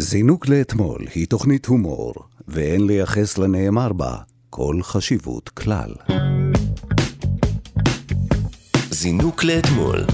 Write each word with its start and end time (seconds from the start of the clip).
זינוק 0.00 0.48
לאתמול 0.48 1.06
היא 1.14 1.26
תוכנית 1.26 1.66
הומור, 1.66 2.14
ואין 2.48 2.86
לייחס 2.86 3.38
לנאמר 3.38 3.92
בה 3.92 4.16
כל 4.50 4.76
חשיבות 4.82 5.48
כלל. 5.48 5.90
זינוק 8.90 9.44
לאתמול, 9.44 10.04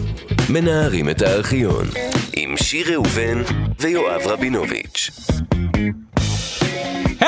מנערים 0.51 1.11
את 1.11 1.23
הארכיון, 1.23 1.87
עם 2.37 2.57
שיר 2.57 2.93
ראובן 2.93 3.43
ויואב 3.81 4.21
רבינוביץ'. 4.25 5.11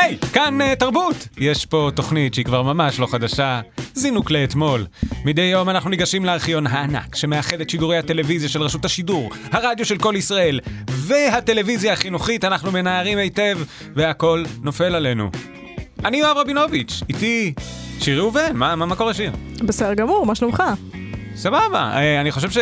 היי, 0.06 0.18
כאן 0.32 0.58
uh, 0.60 0.76
תרבות! 0.76 1.28
יש 1.38 1.66
פה 1.66 1.90
תוכנית 1.94 2.34
שהיא 2.34 2.44
כבר 2.44 2.62
ממש 2.62 2.98
לא 2.98 3.06
חדשה, 3.06 3.60
זינוק 3.94 4.30
לאתמול. 4.30 4.86
מדי 5.24 5.42
יום 5.42 5.68
אנחנו 5.68 5.90
ניגשים 5.90 6.24
לארכיון 6.24 6.66
הענק 6.66 7.16
שמאחד 7.16 7.60
את 7.60 7.70
שידורי 7.70 7.98
הטלוויזיה 7.98 8.48
של 8.48 8.62
רשות 8.62 8.84
השידור, 8.84 9.30
הרדיו 9.52 9.84
של 9.84 9.98
כל 9.98 10.14
ישראל, 10.16 10.60
והטלוויזיה 10.90 11.92
החינוכית, 11.92 12.44
אנחנו 12.44 12.72
מנערים 12.72 13.18
היטב, 13.18 13.58
והכל 13.96 14.44
נופל 14.62 14.94
עלינו. 14.94 15.30
אני 16.04 16.16
יואב 16.16 16.36
רבינוביץ', 16.36 17.02
איתי 17.08 17.54
שיר 18.00 18.20
ראובן, 18.20 18.56
מה, 18.56 18.76
מה, 18.76 18.86
מה 18.86 18.96
קורה 18.96 19.14
שיר? 19.14 19.32
בסדר 19.62 19.94
גמור, 19.94 20.26
מה 20.26 20.34
שלומך? 20.34 20.62
סבבה, 21.36 21.92
אה, 21.96 22.20
אני 22.20 22.32
חושב 22.32 22.50
ש... 22.50 22.58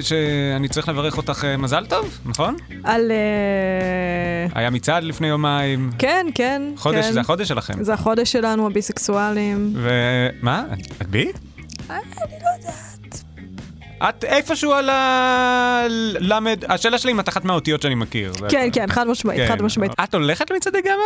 שאני 0.00 0.68
צריך 0.68 0.88
לברך 0.88 1.16
אותך 1.16 1.44
אה, 1.44 1.56
מזל 1.56 1.86
טוב, 1.86 2.18
נכון? 2.26 2.56
על... 2.84 3.10
אה, 3.10 4.60
היה 4.60 4.70
מצעד 4.70 5.04
לפני 5.04 5.26
יומיים. 5.26 5.90
כן, 5.98 6.26
כן, 6.34 6.62
חודש, 6.76 7.04
כן. 7.04 7.12
זה 7.12 7.20
החודש 7.20 7.48
שלכם. 7.48 7.84
זה 7.84 7.94
החודש 7.94 8.32
שלנו, 8.32 8.66
הביסקסואלים. 8.66 9.74
ומה? 9.74 10.64
את 11.02 11.06
בי? 11.06 11.32
אני 11.90 11.98
לא 12.20 12.48
יודעת. 12.56 13.22
את 14.08 14.24
איפשהו 14.24 14.72
על 14.72 14.90
הלמד, 14.90 16.64
השאלה 16.68 16.98
שלי 16.98 17.12
אם 17.12 17.20
את 17.20 17.28
אחת 17.28 17.44
מהאותיות 17.44 17.82
שאני 17.82 17.94
מכיר. 17.94 18.32
כן. 18.48 18.68
כן, 18.72 18.86
חד 18.90 19.08
משמעית, 19.08 19.48
חד 19.48 19.62
משמעית. 19.62 19.92
את 20.04 20.14
הולכת 20.14 20.50
למצעדי 20.50 20.82
גאווה? 20.82 21.04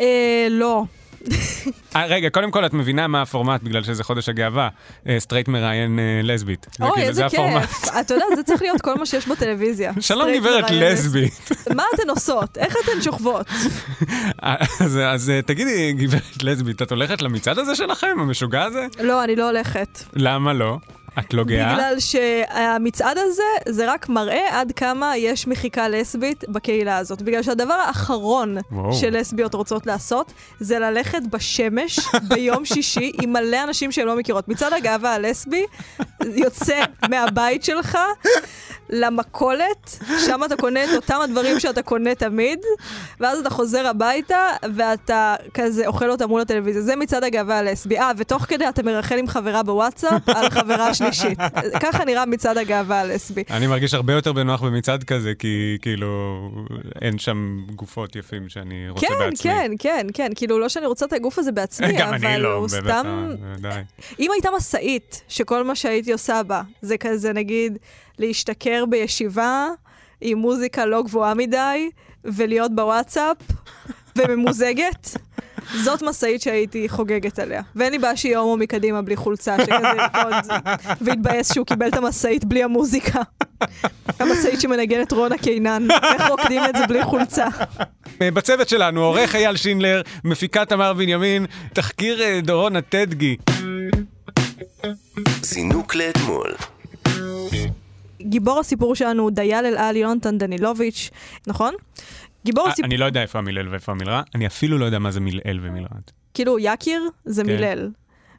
אה, 0.00 0.46
לא. 0.50 0.84
אה, 1.96 2.06
רגע, 2.06 2.30
קודם 2.30 2.50
כל 2.50 2.66
את 2.66 2.74
מבינה 2.74 3.06
מה 3.06 3.22
הפורמט 3.22 3.62
בגלל 3.62 3.82
שזה 3.82 4.04
חודש 4.04 4.28
הגאווה. 4.28 4.68
אה, 5.08 5.16
סטרייט 5.18 5.48
מראיין 5.48 5.98
אה, 5.98 6.20
לסבית. 6.22 6.66
אוי, 6.80 6.90
כאילו, 6.94 7.08
איזה. 7.08 7.26
כיף. 7.28 7.40
אתה 8.00 8.14
יודע, 8.14 8.24
זה 8.36 8.42
צריך 8.42 8.62
להיות 8.62 8.80
כל 8.80 8.94
מה 8.94 9.06
שיש 9.06 9.28
בטלוויזיה. 9.28 9.92
שלום 10.00 10.28
גברת 10.36 10.70
לסבית. 10.70 11.50
מה 11.74 11.82
אתן 11.94 12.10
עושות? 12.10 12.58
איך 12.58 12.76
אתן 12.84 13.02
שוכבות? 13.02 13.46
אז, 14.78 15.32
תגידי, 15.46 15.92
גברת 15.92 16.42
לסבית, 16.42 16.82
את 16.82 16.90
הולכת 16.90 17.22
למצעד 17.22 17.58
הזה 17.58 17.74
שלכם, 17.74 18.16
המשוגע 18.20 18.62
הזה? 18.62 18.86
לא, 19.00 19.24
אני 19.24 19.36
לא 19.36 19.46
הולכת. 19.46 20.02
למה 20.12 20.52
לא? 20.52 20.78
את 21.18 21.34
לא 21.34 21.44
גאה? 21.44 21.74
בגלל 21.74 22.00
שהמצעד 22.00 23.18
הזה, 23.18 23.42
זה 23.68 23.92
רק 23.92 24.08
מראה 24.08 24.60
עד 24.60 24.72
כמה 24.72 25.16
יש 25.16 25.46
מחיקה 25.46 25.88
לסבית 25.88 26.44
בקהילה 26.48 26.96
הזאת. 26.98 27.22
בגלל 27.22 27.42
שהדבר 27.42 27.74
האחרון 27.74 28.56
וואו. 28.72 28.92
שלסביות 28.92 29.54
רוצות 29.54 29.86
לעשות, 29.86 30.32
זה 30.60 30.78
ללכת 30.78 31.22
בשמש 31.30 31.98
ביום 32.28 32.64
שישי 32.64 33.12
עם 33.22 33.32
מלא 33.32 33.62
אנשים 33.64 33.92
שהן 33.92 34.06
לא 34.06 34.16
מכירות. 34.16 34.48
מצעד 34.48 34.72
הגאווה 34.72 35.14
הלסבי 35.14 35.66
יוצא 36.24 36.82
מהבית 37.08 37.64
שלך 37.64 37.98
למכולת, 38.90 39.98
שם 40.26 40.44
אתה 40.44 40.56
קונה 40.56 40.84
את 40.84 40.88
אותם 40.96 41.20
הדברים 41.24 41.60
שאתה 41.60 41.82
קונה 41.82 42.14
תמיד, 42.14 42.58
ואז 43.20 43.38
אתה 43.38 43.50
חוזר 43.50 43.86
הביתה, 43.86 44.48
ואתה 44.76 45.34
כזה 45.54 45.86
אוכל 45.86 46.10
אותם 46.10 46.28
מול 46.28 46.40
הטלוויזיה. 46.40 46.82
זה 46.82 46.96
מצעד 46.96 47.24
הגאווה 47.24 47.58
הלסבי. 47.58 47.98
אה, 47.98 48.10
ותוך 48.16 48.42
כדי 48.42 48.68
אתה 48.68 48.82
מרחל 48.82 49.18
עם 49.18 49.26
חברה 49.26 49.62
בוואטסאפ 49.62 50.28
על 50.28 50.50
חברה 50.50 50.94
שלישית. 51.12 51.38
ככה 51.80 52.04
נראה 52.04 52.26
מצעד 52.26 52.58
הגאווה 52.58 53.00
הלסבי. 53.00 53.42
אני 53.50 53.66
מרגיש 53.66 53.94
הרבה 53.94 54.12
יותר 54.12 54.32
בנוח 54.32 54.62
במצעד 54.62 55.04
כזה, 55.04 55.32
כי 55.38 55.78
כאילו 55.82 56.50
אין 57.02 57.18
שם 57.18 57.60
גופות 57.74 58.16
יפים 58.16 58.48
שאני 58.48 58.88
רוצה 58.90 59.06
כן, 59.06 59.14
בעצמי. 59.18 59.50
כן, 59.50 59.70
כן, 59.78 60.06
כן. 60.14 60.32
כאילו, 60.34 60.58
לא 60.58 60.68
שאני 60.68 60.86
רוצה 60.86 61.06
את 61.06 61.12
הגוף 61.12 61.38
הזה 61.38 61.52
בעצמי, 61.52 61.92
גם 61.98 62.08
אבל 62.08 62.26
אני 62.26 62.42
לא, 62.42 62.54
הוא 62.54 62.68
סתם... 62.68 63.30
אם 64.18 64.30
הייתה 64.32 64.48
משאית, 64.56 65.22
שכל 65.28 65.64
מה 65.64 65.74
שהייתי 65.74 66.12
עושה 66.12 66.42
בה, 66.42 66.62
זה 66.82 66.98
כזה, 66.98 67.32
נגיד, 67.32 67.78
להשתכר 68.18 68.84
בישיבה 68.86 69.66
עם 70.20 70.38
מוזיקה 70.38 70.86
לא 70.86 71.02
גבוהה 71.02 71.34
מדי, 71.34 71.90
ולהיות 72.24 72.74
בוואטסאפ, 72.74 73.36
וממוזגת, 74.16 75.16
זאת 75.74 76.02
משאית 76.02 76.42
שהייתי 76.42 76.88
חוגגת 76.88 77.38
עליה. 77.38 77.62
ואין 77.76 77.92
לי 77.92 77.98
בעיה 77.98 78.16
שיהיה 78.16 78.38
הומו 78.38 78.56
מקדימה 78.56 79.02
בלי 79.02 79.16
חולצה, 79.16 79.56
שכזה 79.60 79.86
ירקוד 79.98 80.34
ויתבאס 81.00 81.52
שהוא 81.54 81.66
קיבל 81.66 81.88
את 81.88 81.96
המשאית 81.96 82.44
בלי 82.44 82.62
המוזיקה. 82.62 83.22
המשאית 84.18 84.60
שמנגנת 84.60 85.12
רונה 85.12 85.38
קינן, 85.38 85.88
איך 85.90 86.28
רוקדים 86.30 86.62
את 86.64 86.76
זה 86.76 86.86
בלי 86.86 87.04
חולצה. 87.04 87.46
אה, 88.22 88.30
בצוות 88.30 88.68
שלנו, 88.68 89.04
עורך 89.04 89.34
אייל 89.34 89.56
שינדלר, 89.56 90.02
מפיקה 90.24 90.64
תמר 90.64 90.92
בנימין, 90.92 91.46
תחקיר 91.72 92.22
אה, 92.22 92.40
דורון 92.42 92.76
הטדגי. 92.76 93.36
זינוק 95.42 95.94
לאתמול, 95.94 96.54
גיבור 98.20 98.60
הסיפור 98.60 98.94
שלנו 98.94 99.22
הוא 99.22 99.30
דייל 99.30 99.66
אל-על 99.66 99.96
יונתן 99.96 100.38
דנילוביץ', 100.38 101.10
נכון? 101.46 101.74
גיבור 102.46 102.66
אה, 102.66 102.72
הסיפור, 102.72 102.86
אני 102.86 102.96
לא 102.96 103.04
יודע 103.04 103.22
איפה 103.22 103.38
המלל 103.38 103.68
ואיפה 103.68 103.92
המלרע, 103.92 104.22
אני 104.34 104.46
אפילו 104.46 104.78
לא 104.78 104.84
יודע 104.84 104.98
מה 104.98 105.10
זה 105.10 105.20
מלעיל 105.20 105.60
ומלרע. 105.62 105.88
כאילו 106.34 106.58
יקיר 106.58 107.08
זה 107.24 107.42
כן. 107.42 107.48
מילל, 107.48 107.90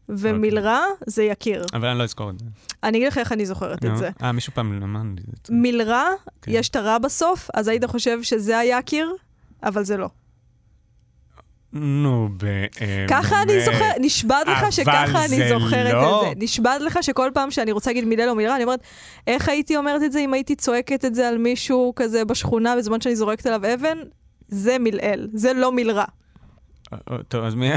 ומלרע 0.10 0.80
זה 1.08 1.24
יקיר. 1.24 1.66
אבל 1.74 1.88
אני 1.88 2.00
לא 2.00 2.04
אזכור 2.04 2.30
את 2.30 2.40
זה. 2.40 2.46
אני 2.84 2.98
אגיד 2.98 3.08
לך 3.08 3.18
איך 3.18 3.32
אני 3.32 3.46
זוכרת 3.46 3.86
את. 3.86 3.98
זה. 3.98 4.10
אה, 4.24 4.32
מישהו 4.32 4.54
פעם 4.54 4.84
אמר 4.84 5.02
לי 5.16 5.22
את 5.42 5.46
זה. 5.46 5.54
מלרע, 5.54 6.06
כן. 6.42 6.52
יש 6.56 6.70
את 6.70 6.76
הרע 6.76 6.98
בסוף, 6.98 7.50
אז 7.54 7.68
היית 7.68 7.86
חושב 7.86 8.24
שזה 8.24 8.58
היקיר, 8.58 9.14
אבל 9.64 9.84
זה 9.84 9.98
לא. 9.98 10.10
נו, 11.80 12.30
באמת. 12.38 13.10
ככה 13.10 13.42
אני 13.42 13.66
זוכרת, 13.66 13.96
נשבעת 14.00 14.48
לך 14.48 14.72
שככה 14.74 15.26
אני 15.26 15.50
זוכרת 15.50 15.94
לא. 15.94 16.22
את 16.22 16.38
זה. 16.40 16.46
נשבעת 16.46 16.82
לך 16.82 17.00
שכל 17.02 17.30
פעם 17.34 17.52
שאני 17.52 17.72
רוצה 17.72 17.90
להגיד 17.90 18.06
מילל 18.06 18.30
או 18.30 18.36
מלרע, 18.36 18.56
אני 18.56 18.64
אומרת, 18.64 18.80
איך 19.28 19.50
הייתי 19.50 19.78
אומרת 19.78 20.04
את 20.04 20.12
זה 20.12 20.20
אם 20.20 20.34
הייתי 20.34 20.56
צועקת 20.56 21.06
את 21.06 21.16
זה 21.16 21.28
על 21.28 21.38
מישהו 21.38 21.94
כזה 21.96 22.26
בשכונה 22.26 22.76
בזמן 22.76 23.02
שאני 23.02 23.16
זורקת 23.16 23.46
עליו 23.46 23.74
אבן? 23.74 23.98
זה 24.48 24.78
מלעיל, 24.80 25.28
זה 25.34 25.54
לא 25.54 25.72
מלרע. 25.72 26.06
אה, 26.94 26.98
אה, 27.12 27.18
טוב, 27.28 27.44
אז 27.44 27.56
מי... 27.56 27.70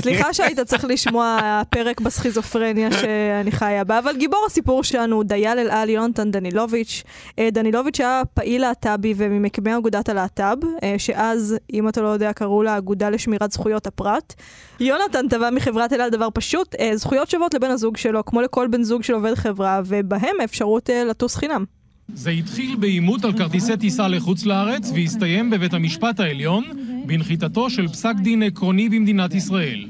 סליחה 0.00 0.34
שהיית 0.34 0.60
צריך 0.60 0.84
לשמוע 0.84 1.62
פרק 1.70 2.00
בסכיזופרניה 2.00 2.92
שאני 2.92 3.52
חיה 3.52 3.84
בה, 3.84 3.98
אבל 3.98 4.16
גיבור 4.16 4.44
הסיפור 4.46 4.84
שלנו 4.84 5.16
הוא 5.16 5.24
דייל 5.24 5.58
אל-על 5.58 5.88
יונתן 5.88 6.30
דנילוביץ'. 6.30 7.02
אה, 7.38 7.48
דנילוביץ' 7.52 8.00
היה 8.00 8.22
פעיל 8.34 8.60
להט"בי 8.60 9.14
וממקימי 9.16 9.76
אגודת 9.76 10.08
הלהט"ב, 10.08 10.56
אה, 10.82 10.94
שאז, 10.98 11.56
אם 11.72 11.88
אתה 11.88 12.00
לא 12.02 12.08
יודע, 12.08 12.32
קראו 12.32 12.62
לה 12.62 12.74
האגודה 12.74 13.10
לשמירת 13.10 13.52
זכויות 13.52 13.86
הפרט. 13.86 14.34
יונתן 14.80 15.28
תבע 15.28 15.50
מחברת 15.50 15.92
אל 15.92 16.00
על 16.00 16.10
דבר 16.10 16.28
פשוט, 16.34 16.74
אה, 16.80 16.90
זכויות 16.94 17.30
שוות 17.30 17.54
לבן 17.54 17.70
הזוג 17.70 17.96
שלו, 17.96 18.24
כמו 18.24 18.40
לכל 18.40 18.66
בן 18.66 18.82
זוג 18.82 19.02
של 19.02 19.14
עובד 19.14 19.34
חברה, 19.34 19.80
ובהם 19.84 20.36
האפשרות 20.40 20.90
לטוס 21.06 21.36
חינם. 21.36 21.81
זה 22.08 22.30
התחיל 22.30 22.76
בעימות 22.76 23.24
על 23.24 23.32
כרטיסי 23.38 23.76
טיסה 23.76 24.08
לחוץ 24.08 24.44
לארץ 24.44 24.90
והסתיים 24.94 25.50
בבית 25.50 25.74
המשפט 25.74 26.20
העליון 26.20 26.64
בנחיתתו 27.06 27.70
של 27.70 27.88
פסק 27.88 28.14
דין 28.22 28.42
עקרוני 28.42 28.88
במדינת 28.88 29.34
ישראל. 29.34 29.86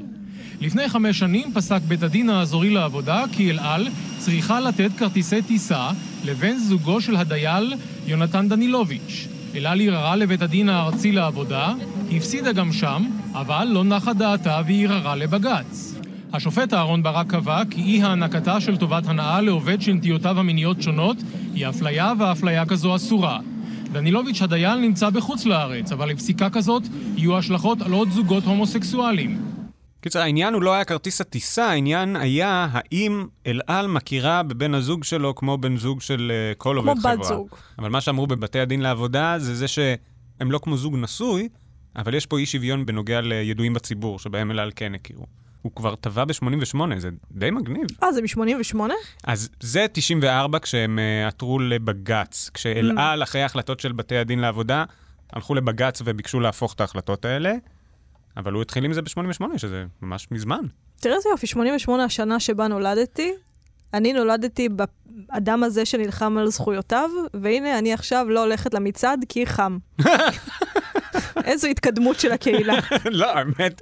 לפני 0.61 0.89
חמש 0.89 1.19
שנים 1.19 1.53
פסק 1.53 1.81
בית 1.87 2.03
הדין 2.03 2.29
האזורי 2.29 2.69
לעבודה 2.69 3.23
כי 3.31 3.51
אל 3.51 3.59
על 3.59 3.87
צריכה 4.17 4.59
לתת 4.59 4.89
כרטיסי 4.97 5.41
טיסה 5.41 5.89
לבן 6.25 6.57
זוגו 6.57 7.01
של 7.01 7.15
הדייל 7.15 7.73
יונתן 8.07 8.49
דנילוביץ'. 8.49 9.27
אל 9.55 9.65
על 9.65 9.81
ערערה 9.81 10.15
לבית 10.15 10.41
הדין 10.41 10.69
הארצי 10.69 11.11
לעבודה, 11.11 11.73
הפסידה 12.11 12.51
גם 12.51 12.73
שם, 12.73 13.05
אבל 13.33 13.67
לא 13.71 13.83
נחה 13.83 14.13
דעתה 14.13 14.61
וערערה 14.67 15.15
לבג"ץ. 15.15 15.92
השופט 16.33 16.73
אהרן 16.73 17.03
ברק 17.03 17.27
קבע 17.31 17.61
כי 17.69 17.81
אי 17.81 18.03
הענקתה 18.03 18.61
של 18.61 18.77
טובת 18.77 19.07
הנאה 19.07 19.41
לעובד 19.41 19.81
שנטיותיו 19.81 20.39
המיניות 20.39 20.81
שונות 20.81 21.17
היא 21.53 21.69
אפליה 21.69 22.13
ואפליה 22.19 22.65
כזו 22.65 22.95
אסורה. 22.95 23.39
דנילוביץ' 23.91 24.41
הדייל 24.41 24.75
נמצא 24.75 25.09
בחוץ 25.09 25.45
לארץ, 25.45 25.91
אבל 25.91 26.09
לפסיקה 26.09 26.49
כזאת 26.49 26.83
יהיו 27.15 27.37
השלכות 27.37 27.81
על 27.81 27.91
עוד 27.91 28.09
זוגות 28.11 28.43
הומוסקסואלים. 28.43 29.41
קיצר, 30.01 30.19
העניין 30.19 30.53
הוא 30.53 30.61
לא 30.61 30.73
היה 30.73 30.83
כרטיס 30.83 31.21
הטיסה, 31.21 31.65
העניין 31.65 32.15
היה 32.15 32.67
האם 32.71 33.25
אל 33.47 33.61
על 33.67 33.87
מכירה 33.87 34.43
בבן 34.43 34.73
הזוג 34.73 35.03
שלו 35.03 35.35
כמו 35.35 35.57
בן 35.57 35.77
זוג 35.77 36.01
של 36.01 36.31
אה, 36.31 36.55
כל 36.55 36.77
עובד 36.77 36.91
כמו 36.91 37.01
חברה. 37.01 37.15
בת 37.15 37.23
זוג. 37.23 37.47
אבל 37.79 37.89
מה 37.89 38.01
שאמרו 38.01 38.27
בבתי 38.27 38.59
הדין 38.59 38.81
לעבודה 38.81 39.35
זה 39.39 39.55
זה 39.55 39.67
שהם 39.67 40.51
לא 40.51 40.59
כמו 40.63 40.77
זוג 40.77 40.95
נשוי, 40.97 41.49
אבל 41.95 42.13
יש 42.13 42.25
פה 42.25 42.39
אי 42.39 42.45
שוויון 42.45 42.85
בנוגע 42.85 43.21
לידועים 43.21 43.73
בציבור, 43.73 44.19
שבהם 44.19 44.51
אל 44.51 44.59
על 44.59 44.71
כן 44.75 44.95
הכירו. 44.95 45.25
הוא 45.63 45.71
כבר 45.75 45.95
טבע 45.95 46.25
ב-88, 46.25 46.77
זה 46.97 47.09
די 47.31 47.51
מגניב. 47.51 47.87
אה, 48.03 48.11
זה 48.11 48.21
מ-88? 48.21 48.79
אז 49.23 49.49
זה 49.59 49.85
94 49.91 50.59
כשהם 50.59 50.99
uh, 50.99 51.27
עתרו 51.27 51.59
לבג"ץ. 51.59 52.49
כשאל 52.53 52.91
על, 52.97 53.23
אחרי 53.23 53.41
ההחלטות 53.41 53.79
של 53.79 53.91
בתי 53.91 54.17
הדין 54.17 54.39
לעבודה, 54.39 54.83
הלכו 55.33 55.55
לבג"ץ 55.55 56.01
וביקשו 56.05 56.39
להפוך 56.39 56.73
את 56.73 56.81
ההחלטות 56.81 57.25
האלה, 57.25 57.53
אבל 58.37 58.53
הוא 58.53 58.61
התחיל 58.61 58.85
עם 58.85 58.93
זה 58.93 59.01
ב-88, 59.01 59.57
שזה 59.57 59.85
ממש 60.01 60.27
מזמן. 60.31 60.61
תראה 60.99 61.15
איזה 61.15 61.29
יופי, 61.29 61.47
88 61.47 62.03
השנה 62.03 62.39
שבה 62.39 62.67
נולדתי, 62.67 63.33
אני 63.93 64.13
נולדתי 64.13 64.69
באדם 64.69 65.63
הזה 65.63 65.85
שנלחם 65.85 66.37
על 66.37 66.47
זכויותיו, 66.47 67.09
והנה, 67.33 67.79
אני 67.79 67.93
עכשיו 67.93 68.25
לא 68.29 68.43
הולכת 68.43 68.73
למצעד 68.73 69.25
כי 69.29 69.45
חם. 69.45 69.77
איזו 71.45 71.67
התקדמות 71.67 72.19
של 72.19 72.31
הקהילה. 72.31 72.79
לא, 73.05 73.37
האמת, 73.37 73.81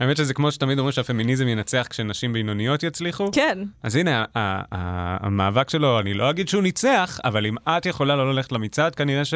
האמת 0.00 0.16
שזה 0.16 0.34
כמו 0.34 0.52
שתמיד 0.52 0.78
אומרים 0.78 0.92
שהפמיניזם 0.92 1.48
ינצח 1.48 1.86
כשנשים 1.90 2.32
בינוניות 2.32 2.82
יצליחו. 2.82 3.30
כן. 3.32 3.58
אז 3.82 3.96
הנה, 3.96 4.24
המאבק 4.34 5.70
שלו, 5.70 6.00
אני 6.00 6.14
לא 6.14 6.30
אגיד 6.30 6.48
שהוא 6.48 6.62
ניצח, 6.62 7.20
אבל 7.24 7.46
אם 7.46 7.54
את 7.68 7.86
יכולה 7.86 8.16
לא 8.16 8.32
ללכת 8.32 8.52
למצעד, 8.52 8.94
כנראה 8.94 9.24
ש... 9.24 9.34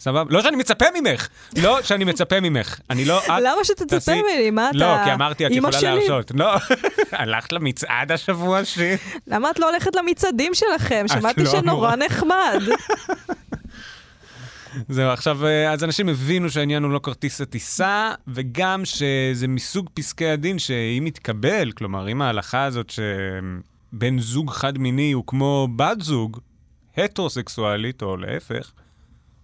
סבבה? 0.00 0.30
לא 0.30 0.42
שאני 0.42 0.56
מצפה 0.56 0.84
ממך! 1.00 1.28
לא 1.56 1.82
שאני 1.82 2.04
מצפה 2.04 2.40
ממך. 2.40 2.80
אני 2.90 3.04
לא... 3.04 3.18
את 3.18 3.28
למה 3.28 3.64
שתצפה 3.64 4.12
ממני? 4.14 4.50
מה 4.50 4.70
אתה... 4.70 4.78
לא, 4.78 5.04
כי 5.04 5.12
אמרתי, 5.12 5.46
את 5.46 5.50
יכולה. 5.50 5.94
להרשות. 5.94 6.32
לא, 6.34 6.54
הלכת 7.12 7.52
למצעד 7.52 8.12
השבוע 8.12 8.64
שיר? 8.64 8.96
למה 9.26 9.50
את 9.50 9.58
לא 9.58 9.70
הולכת 9.70 9.96
למצעדים 9.96 10.54
שלכם? 10.54 11.04
שמעתי 11.08 11.42
לא 11.42 11.50
שנורא. 11.50 11.96
נחמד. 11.96 12.60
זהו, 14.88 15.10
עכשיו, 15.10 15.46
אה, 15.46 15.72
אז 15.72 15.84
אנשים 15.84 16.08
הבינו 16.08 16.50
שהעניין 16.50 16.82
הוא 16.82 16.92
לא 16.92 17.00
כרטיס 17.02 17.40
הטיסה, 17.40 18.12
וגם 18.28 18.84
שזה 18.84 19.48
מסוג 19.48 19.88
פסקי 19.94 20.28
הדין 20.28 20.58
שאם 20.58 21.06
יתקבל, 21.06 21.72
כלומר, 21.72 22.08
אם 22.08 22.22
ההלכה 22.22 22.64
הזאת 22.64 22.90
שבן 22.90 24.18
זוג 24.18 24.50
חד-מיני 24.50 25.12
הוא 25.12 25.24
כמו 25.26 25.68
בת 25.76 26.00
זוג, 26.00 26.38
הטרוסקסואלית, 26.96 28.02
או 28.02 28.16
להפך, 28.16 28.72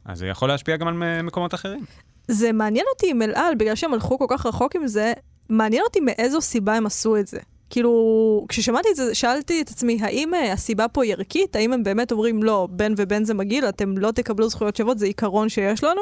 אז 0.05 0.19
זה 0.19 0.27
יכול 0.27 0.49
להשפיע 0.49 0.77
גם 0.77 0.89
על 0.89 1.23
מקומות 1.23 1.55
אחרים. 1.55 1.85
זה 2.29 2.53
מעניין 2.53 2.87
אותי 2.95 3.11
עם 3.11 3.23
אל 3.23 3.33
על, 3.35 3.55
בגלל 3.55 3.75
שהם 3.75 3.95
הלכו 3.95 4.19
כל 4.19 4.27
כך 4.29 4.47
רחוק 4.47 4.77
עם 4.77 4.87
זה, 4.87 5.13
מעניין 5.49 5.83
אותי 5.85 6.01
מאיזו 6.01 6.41
סיבה 6.41 6.75
הם 6.75 6.87
עשו 6.87 7.17
את 7.17 7.27
זה. 7.27 7.41
כאילו, 7.71 8.47
כששמעתי 8.49 8.89
את 8.91 8.97
זה, 8.97 9.15
שאלתי 9.15 9.63
את 9.63 9.69
עצמי, 9.69 9.99
האם 10.03 10.35
אה, 10.35 10.53
הסיבה 10.53 10.89
פה 10.89 11.05
היא 11.05 11.13
ערכית? 11.13 11.57
האם 11.57 11.73
הם 11.73 11.83
באמת 11.83 12.13
אומרים, 12.13 12.43
לא, 12.43 12.69
בן 12.71 12.93
ובן 12.97 13.25
זה 13.25 13.35
מגעיל, 13.35 13.69
אתם 13.69 13.99
לא 13.99 14.11
תקבלו 14.11 14.49
זכויות 14.49 14.77
שוות, 14.77 14.99
זה 14.99 15.07
עיקרון 15.07 15.49
שיש 15.49 15.85
לנו? 15.85 16.01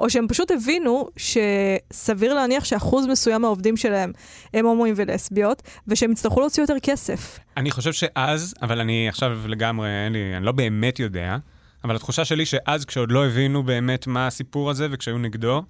או 0.00 0.10
שהם 0.10 0.28
פשוט 0.28 0.50
הבינו 0.50 1.08
שסביר 1.16 2.34
להניח 2.34 2.64
שאחוז 2.64 3.06
מסוים 3.06 3.42
מהעובדים 3.42 3.76
שלהם 3.76 4.12
הם 4.54 4.66
הומואים 4.66 4.94
ולסביות, 4.96 5.62
ושהם 5.88 6.12
יצטרכו 6.12 6.40
להוציא 6.40 6.62
יותר 6.62 6.78
כסף. 6.82 7.38
אני 7.56 7.70
חושב 7.70 7.92
שאז, 7.92 8.54
אבל 8.62 8.80
אני 8.80 9.08
עכשיו 9.08 9.38
לגמרי, 9.46 9.88
לי, 10.10 10.36
אני 10.36 10.46
לא 10.46 10.52
באמת 10.52 11.00
יודע, 11.00 11.36
אבל 11.84 11.96
התחושה 11.96 12.24
שלי 12.24 12.46
שאז, 12.46 12.84
כשעוד 12.84 13.12
לא 13.12 13.26
הבינו 13.26 13.62
באמת 13.62 14.06
מה 14.06 14.26
הסיפור 14.26 14.70
הזה 14.70 14.88
וכשהיו 14.90 15.18
נגדו, 15.18 15.62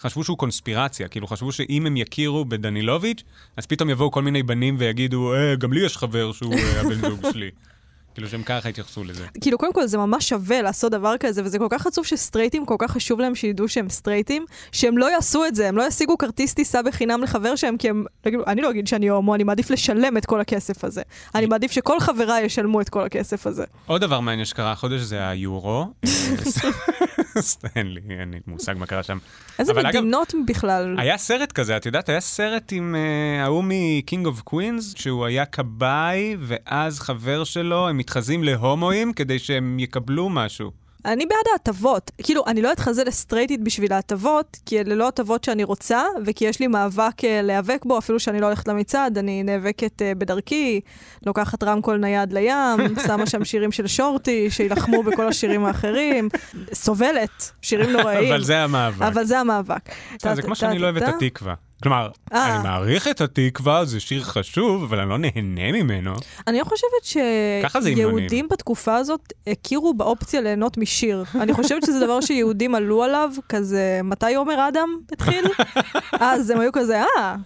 חשבו 0.00 0.24
שהוא 0.24 0.38
קונספירציה, 0.38 1.08
כאילו 1.08 1.26
חשבו 1.26 1.52
שאם 1.52 1.86
הם 1.86 1.96
יכירו 1.96 2.44
בדנילוביץ', 2.44 3.22
אז 3.56 3.66
פתאום 3.66 3.90
יבואו 3.90 4.10
כל 4.10 4.22
מיני 4.22 4.42
בנים 4.42 4.76
ויגידו, 4.78 5.34
אה, 5.34 5.56
גם 5.56 5.72
לי 5.72 5.80
יש 5.80 5.96
חבר 5.96 6.32
שהוא 6.32 6.54
אה, 6.54 6.80
הבן 6.80 6.94
זוג 7.08 7.20
שלי. 7.32 7.50
כאילו 8.18 8.28
שהם 8.28 8.42
ככה 8.42 8.68
התייחסו 8.68 9.04
לזה. 9.04 9.26
כאילו, 9.40 9.58
קודם 9.58 9.72
כל, 9.72 9.86
זה 9.86 9.98
ממש 9.98 10.28
שווה 10.28 10.62
לעשות 10.62 10.92
דבר 10.92 11.14
כזה, 11.20 11.42
וזה 11.44 11.58
כל 11.58 11.66
כך 11.70 11.86
עצוב 11.86 12.06
שסטרייטים, 12.06 12.66
כל 12.66 12.76
כך 12.78 12.90
חשוב 12.90 13.20
להם 13.20 13.34
שידעו 13.34 13.68
שהם 13.68 13.88
סטרייטים, 13.88 14.44
שהם 14.72 14.98
לא 14.98 15.10
יעשו 15.10 15.46
את 15.46 15.54
זה, 15.54 15.68
הם 15.68 15.76
לא 15.76 15.86
ישיגו 15.86 16.18
כרטיס 16.18 16.54
טיסה 16.54 16.82
בחינם 16.82 17.22
לחבר 17.22 17.56
שהם, 17.56 17.76
כי 17.76 17.88
הם, 17.88 18.04
כאילו, 18.22 18.44
אני 18.46 18.62
לא 18.62 18.70
אגיד 18.70 18.86
שאני 18.86 19.08
הומו, 19.08 19.34
אני 19.34 19.44
מעדיף 19.44 19.70
לשלם 19.70 20.16
את 20.16 20.26
כל 20.26 20.40
הכסף 20.40 20.84
הזה. 20.84 21.02
אני 21.34 21.46
מעדיף 21.46 21.72
שכל 21.72 22.00
חבריי 22.00 22.44
ישלמו 22.44 22.80
את 22.80 22.88
כל 22.88 23.04
הכסף 23.04 23.46
הזה. 23.46 23.64
עוד 23.86 24.00
דבר 24.00 24.20
מעניין 24.20 24.44
שקרה 24.44 24.72
החודש 24.72 25.00
זה 25.00 25.28
היורו. 25.28 25.86
אין 27.76 27.94
לי, 27.94 28.00
אין 28.20 28.30
לי 28.30 28.38
מושג 28.46 28.74
מה 28.78 28.86
קרה 28.86 29.02
שם. 29.02 29.18
איזה 29.58 29.72
אבל 29.72 29.86
אגב, 29.86 30.00
מדינות 30.00 30.34
בכלל? 30.46 30.96
היה 30.98 31.18
סרט 31.18 31.52
כזה, 31.52 31.76
את 31.76 31.86
יודעת, 31.86 32.08
היה 32.08 32.20
סרט 32.20 32.72
עם 32.72 32.94
אה, 32.94 33.44
ההוא 33.44 33.64
מ 33.66 33.78
King 33.78 34.26
of 34.26 34.40
Queens, 34.40 34.94
שהוא 34.96 35.26
היה 35.26 35.46
כבאי, 35.46 36.36
ואז 36.40 37.00
חבר 37.00 37.44
שלו, 37.44 37.88
הם 37.88 37.96
מתחזים 37.96 38.44
להומואים 38.44 39.12
כדי 39.12 39.38
שהם 39.38 39.78
יקבלו 39.78 40.28
משהו. 40.28 40.70
אני 41.04 41.26
בעד 41.26 41.44
ההטבות. 41.52 42.10
כאילו, 42.22 42.44
אני 42.46 42.62
לא 42.62 42.72
אתחזה 42.72 43.04
לסטרייטית 43.04 43.60
בשביל 43.62 43.92
ההטבות, 43.92 44.56
כי 44.66 44.80
אלה 44.80 44.94
לא 44.94 45.08
הטבות 45.08 45.44
שאני 45.44 45.64
רוצה, 45.64 46.02
וכי 46.24 46.44
יש 46.44 46.60
לי 46.60 46.66
מאבק 46.66 47.24
אה, 47.24 47.42
להיאבק 47.42 47.84
בו, 47.84 47.98
אפילו 47.98 48.20
שאני 48.20 48.40
לא 48.40 48.46
הולכת 48.46 48.68
למצעד, 48.68 49.18
אני 49.18 49.42
נאבקת 49.42 50.02
אה, 50.02 50.12
בדרכי, 50.14 50.80
לוקחת 51.26 51.62
רמקול 51.62 51.96
נייד 51.96 52.32
לים, 52.32 52.94
שמה 53.06 53.26
שם 53.26 53.44
שירים 53.44 53.72
של 53.72 53.86
שורטי, 53.86 54.50
שיילחמו 54.50 55.02
בכל 55.02 55.28
השירים 55.28 55.64
האחרים, 55.64 56.28
סובלת, 56.72 57.50
שירים 57.62 57.90
נוראיים. 57.92 58.32
אבל 58.32 58.44
זה 58.44 58.58
המאבק. 58.58 59.02
אבל 59.02 59.24
זה 59.24 59.40
המאבק. 59.40 59.88
זה 60.34 60.42
כמו 60.42 60.54
שאני 60.54 60.78
לא 60.78 60.86
אוהב 60.86 60.96
את. 60.96 61.02
התקווה. 61.02 61.67
כלומר, 61.82 62.10
אה. 62.32 62.54
אני 62.54 62.62
מעריך 62.62 63.08
את 63.08 63.20
התקווה, 63.20 63.84
זה 63.84 64.00
שיר 64.00 64.24
חשוב, 64.24 64.82
אבל 64.82 65.00
אני 65.00 65.10
לא 65.10 65.18
נהנה 65.18 65.72
ממנו. 65.72 66.14
אני 66.46 66.58
לא 66.58 66.64
חושבת. 66.64 67.04
שיהודים 67.82 68.48
בתקופה 68.50 68.96
הזאת 68.96 69.32
הכירו 69.46 69.94
באופציה 69.94 70.40
ליהנות 70.40 70.78
משיר. 70.78 71.24
אני 71.34 71.52
חושבת 71.52 71.82
שזה 71.86 72.00
דבר 72.06 72.20
שיהודים 72.20 72.74
עלו 72.74 73.02
עליו, 73.02 73.30
כזה, 73.48 74.00
מתי 74.04 74.34
עומר 74.34 74.68
אדם 74.68 74.88
התחיל? 75.12 75.44
אז 76.20 76.50
הם 76.50 76.60
היו 76.60 76.72
כזה, 76.72 77.00
אה, 77.00 77.36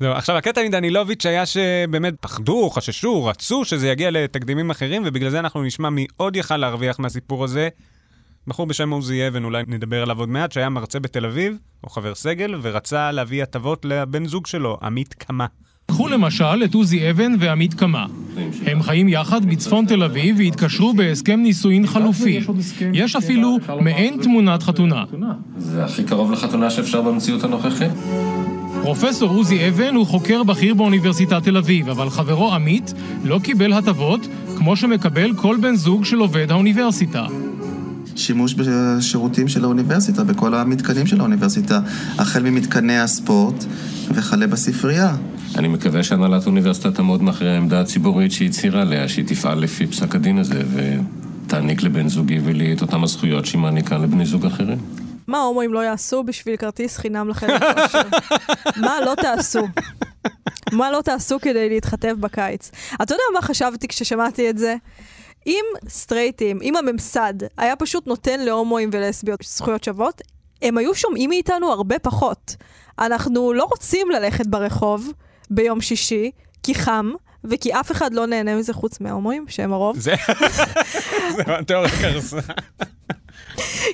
זהו, 0.00 0.12
עכשיו, 0.12 0.36
הקטע 0.36 0.60
עם 0.60 0.70
דנילוביץ' 0.70 1.26
היה 1.26 1.46
שבאמת 1.46 2.14
פחדו, 2.20 2.70
חששו, 2.70 3.24
רצו 3.24 3.64
שזה 3.64 3.88
יגיע 3.88 4.10
לתקדימים 4.10 4.70
אחרים, 4.70 5.02
ובגלל 5.06 5.30
זה 5.30 5.38
אנחנו 5.38 5.62
נשמע 5.62 5.90
מי 5.90 6.06
עוד 6.16 6.36
יכל 6.36 6.56
להרוויח 6.56 6.98
מהסיפור 6.98 7.44
הזה. 7.44 7.68
בחור 8.46 8.66
בשם 8.66 8.90
עוזי 8.90 9.28
אבן, 9.28 9.44
אולי 9.44 9.62
נדבר 9.68 10.02
עליו 10.02 10.18
עוד 10.18 10.28
מעט, 10.28 10.52
שהיה 10.52 10.68
מרצה 10.68 11.00
בתל 11.00 11.26
אביב, 11.26 11.56
או 11.84 11.88
חבר 11.90 12.14
סגל, 12.14 12.54
ורצה 12.62 13.12
להביא 13.12 13.42
הטבות 13.42 13.84
לבן 13.84 14.26
זוג 14.26 14.46
שלו, 14.46 14.78
עמית 14.82 15.14
קמה. 15.14 15.46
קחו 15.86 16.08
למשל 16.08 16.64
את 16.64 16.74
עוזי 16.74 17.10
אבן 17.10 17.32
ועמית 17.38 17.74
קמה. 17.74 18.06
הם 18.66 18.82
חיים 18.82 19.08
יחד 19.08 19.44
בצפון 19.44 19.86
תל 19.86 20.02
אביב 20.02 20.36
והתקשרו 20.38 20.94
בהסכם 20.94 21.40
נישואין 21.42 21.86
חלופי. 21.86 22.40
יש 22.92 23.16
אפילו 23.16 23.58
מעין 23.80 24.18
תמונת 24.22 24.62
חתונה. 24.62 25.04
זה 25.56 25.84
הכי 25.84 26.04
קרוב 26.04 26.32
לחתונה 26.32 26.70
שאפשר 26.70 27.02
במציאות 27.02 27.44
הנוכחית. 27.44 27.92
פרופסור 28.82 29.30
עוזי 29.30 29.68
אבן 29.68 29.94
הוא 29.94 30.06
חוקר 30.06 30.42
בכיר 30.42 30.74
באוניברסיטת 30.74 31.42
תל 31.42 31.56
אביב, 31.56 31.88
אבל 31.88 32.10
חברו 32.10 32.54
עמית 32.54 32.94
לא 33.24 33.38
קיבל 33.42 33.72
הטבות 33.72 34.20
כמו 34.58 34.76
שמקבל 34.76 35.36
כל 35.36 35.56
בן 35.60 35.74
זוג 35.74 36.04
של 36.04 36.18
עובד 36.18 36.50
האוניברסיטה. 36.50 37.26
שימוש 38.16 38.54
בשירותים 38.54 39.48
של 39.48 39.64
האוניברסיטה, 39.64 40.24
בכל 40.24 40.54
המתקנים 40.54 41.06
של 41.06 41.20
האוניברסיטה, 41.20 41.80
החל 42.18 42.42
ממתקני 42.42 42.98
הספורט 42.98 43.64
וכלה 44.14 44.46
בספרייה. 44.46 45.16
אני 45.56 45.68
מקווה 45.68 46.02
שהנהלת 46.02 46.42
האוניברסיטה 46.42 46.90
תעמוד 46.90 47.22
מאחורי 47.22 47.50
העמדה 47.50 47.80
הציבורית 47.80 48.32
שהיא 48.32 48.48
הצהירה 48.48 48.82
עליה, 48.82 49.08
שהיא 49.08 49.24
תפעל 49.26 49.58
לפי 49.58 49.86
פסק 49.86 50.14
הדין 50.14 50.38
הזה 50.38 50.62
ותעניק 50.74 51.82
לבן 51.82 52.08
זוגי 52.08 52.40
ולי 52.44 52.72
את 52.72 52.82
אותם 52.82 53.04
הזכויות 53.04 53.46
שהיא 53.46 53.60
מעניקה 53.60 53.98
לבני 53.98 54.26
זוג 54.26 54.46
אחרים. 54.46 54.78
מה 55.26 55.38
ההומואים 55.38 55.72
לא 55.72 55.78
יעשו 55.84 56.22
בשביל 56.22 56.56
כרטיס 56.56 56.96
חינם 56.96 57.28
לחדר 57.28 57.58
כושר? 57.74 58.02
מה 58.86 58.96
לא 59.06 59.14
תעשו? 59.14 59.68
מה 60.72 60.90
לא 60.90 61.00
תעשו 61.04 61.40
כדי 61.40 61.68
להתחתב 61.68 62.16
בקיץ? 62.20 62.70
אתה 63.02 63.14
יודע 63.14 63.24
מה 63.34 63.42
חשבתי 63.42 63.88
כששמעתי 63.88 64.50
את 64.50 64.58
זה? 64.58 64.74
אם 65.46 65.64
סטרייטים, 65.88 66.58
אם 66.62 66.76
הממסד 66.76 67.34
היה 67.56 67.76
פשוט 67.76 68.06
נותן 68.06 68.40
להומואים 68.40 68.90
ולסביות 68.92 69.40
זכויות 69.44 69.84
שוות, 69.84 70.22
הם 70.62 70.78
היו 70.78 70.94
שומעים 70.94 71.30
מאיתנו 71.30 71.72
הרבה 71.72 71.98
פחות. 71.98 72.56
אנחנו 72.98 73.52
לא 73.52 73.64
רוצים 73.64 74.10
ללכת 74.10 74.46
ברחוב 74.46 75.12
ביום 75.50 75.80
שישי, 75.80 76.30
כי 76.62 76.74
חם, 76.74 77.10
וכי 77.44 77.72
אף 77.72 77.92
אחד 77.92 78.14
לא 78.14 78.26
נהנה 78.26 78.56
מזה 78.56 78.72
חוץ 78.72 79.00
מההומואים, 79.00 79.44
שהם 79.48 79.72
הרוב. 79.72 79.98
זה... 79.98 80.14
התיאוריה 81.58 81.90
קרסה. 82.00 82.40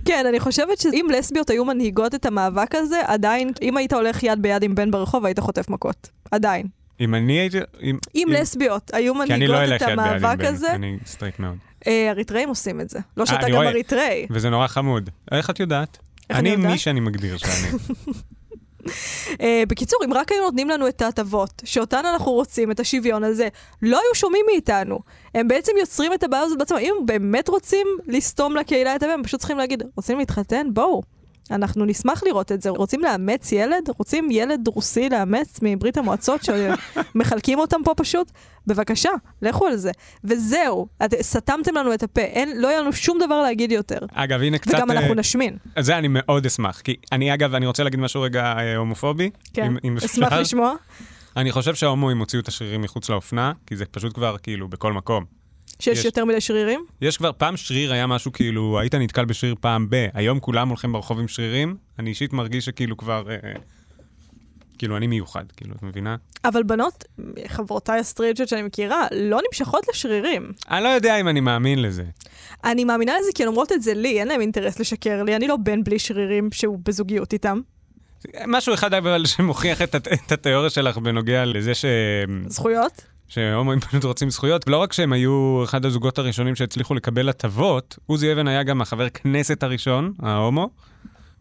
כן, 0.05 0.27
אני 0.29 0.41
חושבת 0.41 0.79
שאם 0.79 1.07
לסביות 1.13 1.51
היו 1.51 1.65
מנהיגות 1.65 2.15
את 2.15 2.27
המאבק 2.27 2.75
הזה, 2.75 3.01
עדיין, 3.07 3.51
אם 3.63 3.77
היית 3.77 3.93
הולך 3.93 4.23
יד 4.23 4.43
ביד 4.43 4.63
עם 4.63 4.75
בן 4.75 4.91
ברחוב, 4.91 5.25
היית 5.25 5.39
חוטף 5.39 5.69
מכות. 5.69 6.09
עדיין. 6.31 6.76
אם 7.01 7.15
אני 7.15 7.33
הייתי... 7.33 7.59
אם- 7.83 7.99
אם 8.15 8.27
לסביות 8.31 8.95
היו 8.95 9.15
לא 9.15 9.21
מנהיגות 9.25 9.57
אלך 9.57 9.83
את 9.83 9.89
המאבק 9.89 10.45
הזה, 10.45 10.75
אני 10.75 10.99
סטרייט 11.07 11.39
מאוד. 11.39 11.57
אה, 11.87 12.11
אריתראים 12.11 12.49
עושים 12.49 12.81
את 12.81 12.91
זה. 12.91 12.99
לא 13.17 13.23
אה, 13.23 13.27
שאתה 13.27 13.49
גם. 13.51 13.63
אריתראי. 13.63 14.27
וזה 14.31 14.51
נורא 14.51 14.67
חמוד. 14.67 15.11
איך 15.33 15.51
את 15.51 15.61
יודעת? 15.61 15.99
איך 16.31 16.39
אני? 16.39 16.57
מי 16.57 16.79
שאני 16.79 17.01
מגדיר 17.01 17.37
שאני. 17.37 17.79
אה, 19.41 19.63
בקיצור, 19.69 20.01
אם 20.05 20.13
רק 20.15 20.33
היו 20.33 20.43
נותנים 20.43 20.69
לנו 20.71 20.89
את 20.89 21.03
ההטבות, 21.03 21.63
שאותן 21.65 22.03
אנחנו 22.07 22.33
רוצים, 22.33 22.71
את 22.71 22.81
השוויון 22.81 23.25
הזה, 23.25 23.49
לא 23.83 23.97
היו 23.97 24.15
שומעים 24.15 24.47
מאיתנו. 24.53 24.99
הם 25.35 25.49
בעצם 25.49 25.73
יוצרים 25.81 26.13
את 26.15 26.23
הבעיה 26.23 26.43
הזאת 26.43 26.59
בעצמם. 26.59 26.79
אם 26.79 26.93
הם 27.01 27.07
באמת 27.07 27.49
רוצים 27.49 27.87
לסתום 28.07 28.57
לקהילה 28.57 28.97
את 28.97 29.03
הפה, 29.03 29.13
הם 29.13 29.23
פשוט 29.23 29.41
צריכים 29.41 29.59
להגיד, 29.59 29.83
רוצים 29.97 30.19
להתחתן? 30.19 30.67
בואו. 30.73 31.03
אנחנו 31.51 31.85
נשמח 31.85 32.23
לראות 32.23 32.53
את 32.53 32.63
זה. 32.63 32.71
רוצים 32.71 33.01
לאמץ 33.03 33.53
ילד? 33.53 33.89
רוצים 33.99 34.29
ילד 34.31 34.69
רוסי 34.69 35.09
לאמץ 35.09 35.59
מברית 35.63 35.97
המועצות 35.97 36.41
שמחלקים 36.45 37.59
אותם 37.59 37.81
פה 37.85 37.95
פשוט? 37.97 38.31
בבקשה, 38.67 39.11
לכו 39.43 39.67
על 39.67 39.77
זה. 39.77 39.91
וזהו, 40.25 40.87
את, 41.05 41.15
סתמתם 41.23 41.75
לנו 41.75 41.95
את 41.95 42.03
הפה, 42.03 42.21
אין, 42.21 42.61
לא 42.61 42.69
יהיה 42.69 42.81
לנו 42.81 42.93
שום 42.93 43.19
דבר 43.19 43.43
להגיד 43.43 43.73
יותר. 43.73 43.99
אגב, 44.13 44.41
הנה 44.41 44.59
קצת... 44.59 44.75
וגם 44.75 44.91
אנחנו 44.91 45.09
אה, 45.09 45.15
נשמין. 45.15 45.57
זה 45.79 45.99
אני 45.99 46.09
מאוד 46.11 46.47
אשמח. 46.47 46.81
כי 46.81 46.97
אני, 47.13 47.35
אגב, 47.35 47.55
אני 47.55 47.67
רוצה 47.67 47.83
להגיד 47.85 48.01
משהו 48.01 48.23
רגע 48.23 48.45
אה, 48.59 48.77
הומופובי. 48.77 49.31
כן, 49.55 49.67
אם- 49.67 49.77
אם 49.85 49.97
אשמח. 50.05 50.33
לשמוע. 50.33 50.75
אני 51.37 51.53
חושב 51.53 51.75
שההומואים 51.75 52.19
הוציאו 52.19 52.43
את 52.43 52.49
השרירים 52.49 52.81
מחוץ 52.83 53.09
לאופנה, 53.11 53.53
כי 53.67 53.77
זה 53.77 53.85
פשוט 53.85 54.15
כבר 54.15 54.37
כאילו 54.43 54.69
בכל 54.69 54.93
מקום. 54.93 55.25
שיש 55.79 55.99
יש. 55.99 56.05
יותר 56.05 56.25
מדי 56.25 56.41
שרירים? 56.41 56.85
יש 57.01 57.17
כבר, 57.17 57.31
פעם 57.39 57.57
שריר 57.57 57.93
היה 57.93 58.07
משהו 58.07 58.33
כאילו, 58.33 58.79
היית 58.79 58.95
נתקל 58.95 59.25
בשריר 59.25 59.55
פעם 59.61 59.87
ב... 59.91 60.07
היום 60.15 60.41
כולם 60.41 60.69
הולכים 60.69 60.93
ברחוב 60.93 61.19
עם 61.19 61.29
שרירים, 61.29 61.77
אני 61.99 62.11
אישית 62.11 62.33
מרגיש 62.33 62.65
שכאילו 62.65 62.97
כבר... 62.97 63.25
אה, 63.31 63.35
אה, 63.45 63.53
כאילו, 64.79 64.97
אני 64.97 65.07
מיוחד, 65.07 65.45
כאילו, 65.57 65.75
את 65.75 65.83
מבינה? 65.83 66.17
אבל 66.45 66.63
בנות, 66.63 67.05
חברותיי 67.47 68.01
הסטרייטשות 68.01 68.49
שאני 68.49 68.63
מכירה, 68.63 69.07
לא 69.13 69.41
נמשכות 69.49 69.89
לשרירים. 69.89 70.53
אני 70.71 70.85
לא 70.85 70.89
יודע 70.89 71.21
אם 71.21 71.29
אני 71.29 71.41
מאמין 71.41 71.83
לזה. 71.83 72.05
אני 72.65 72.85
מאמינה 72.85 73.13
לזה 73.21 73.31
כי 73.35 73.43
הן 73.43 73.49
אומרות 73.49 73.73
את 73.73 73.83
זה 73.83 73.95
לי, 73.95 74.21
אין 74.21 74.29
להם 74.29 74.41
אינטרס 74.41 74.81
לשקר 74.81 75.23
לי, 75.23 75.37
אני 75.37 75.49
לא 75.49 75.57
בן 75.57 75.85
בלי 75.85 75.99
שרירים 75.99 76.49
שהוא 76.53 76.79
בזוגיות 76.85 77.33
איתם. 77.33 77.61
משהו 78.47 78.75
אחד 78.75 78.95
אבל 78.95 79.27
שמוכיח 79.27 79.83
את, 79.83 79.95
את 79.95 80.33
התיאוריה 80.33 80.71
שלך 80.71 80.99
בנוגע 80.99 81.45
לזה 81.45 81.75
ש... 81.75 81.85
זכויות? 82.47 83.16
שהומואים 83.29 83.81
פשוט 83.81 84.05
רוצים 84.05 84.31
זכויות. 84.31 84.69
ולא 84.69 84.77
רק 84.77 84.93
שהם 84.93 85.13
היו 85.13 85.61
אחד 85.65 85.85
הזוגות 85.85 86.19
הראשונים 86.19 86.55
שהצליחו 86.55 86.95
לקבל 86.95 87.29
הטבות, 87.29 87.99
עוזי 88.07 88.33
אבן 88.33 88.49
היה 88.49 88.63
גם 88.63 88.81
החבר 88.81 89.09
כנסת 89.09 89.63
הראשון, 89.63 90.13
ההומו, 90.23 90.71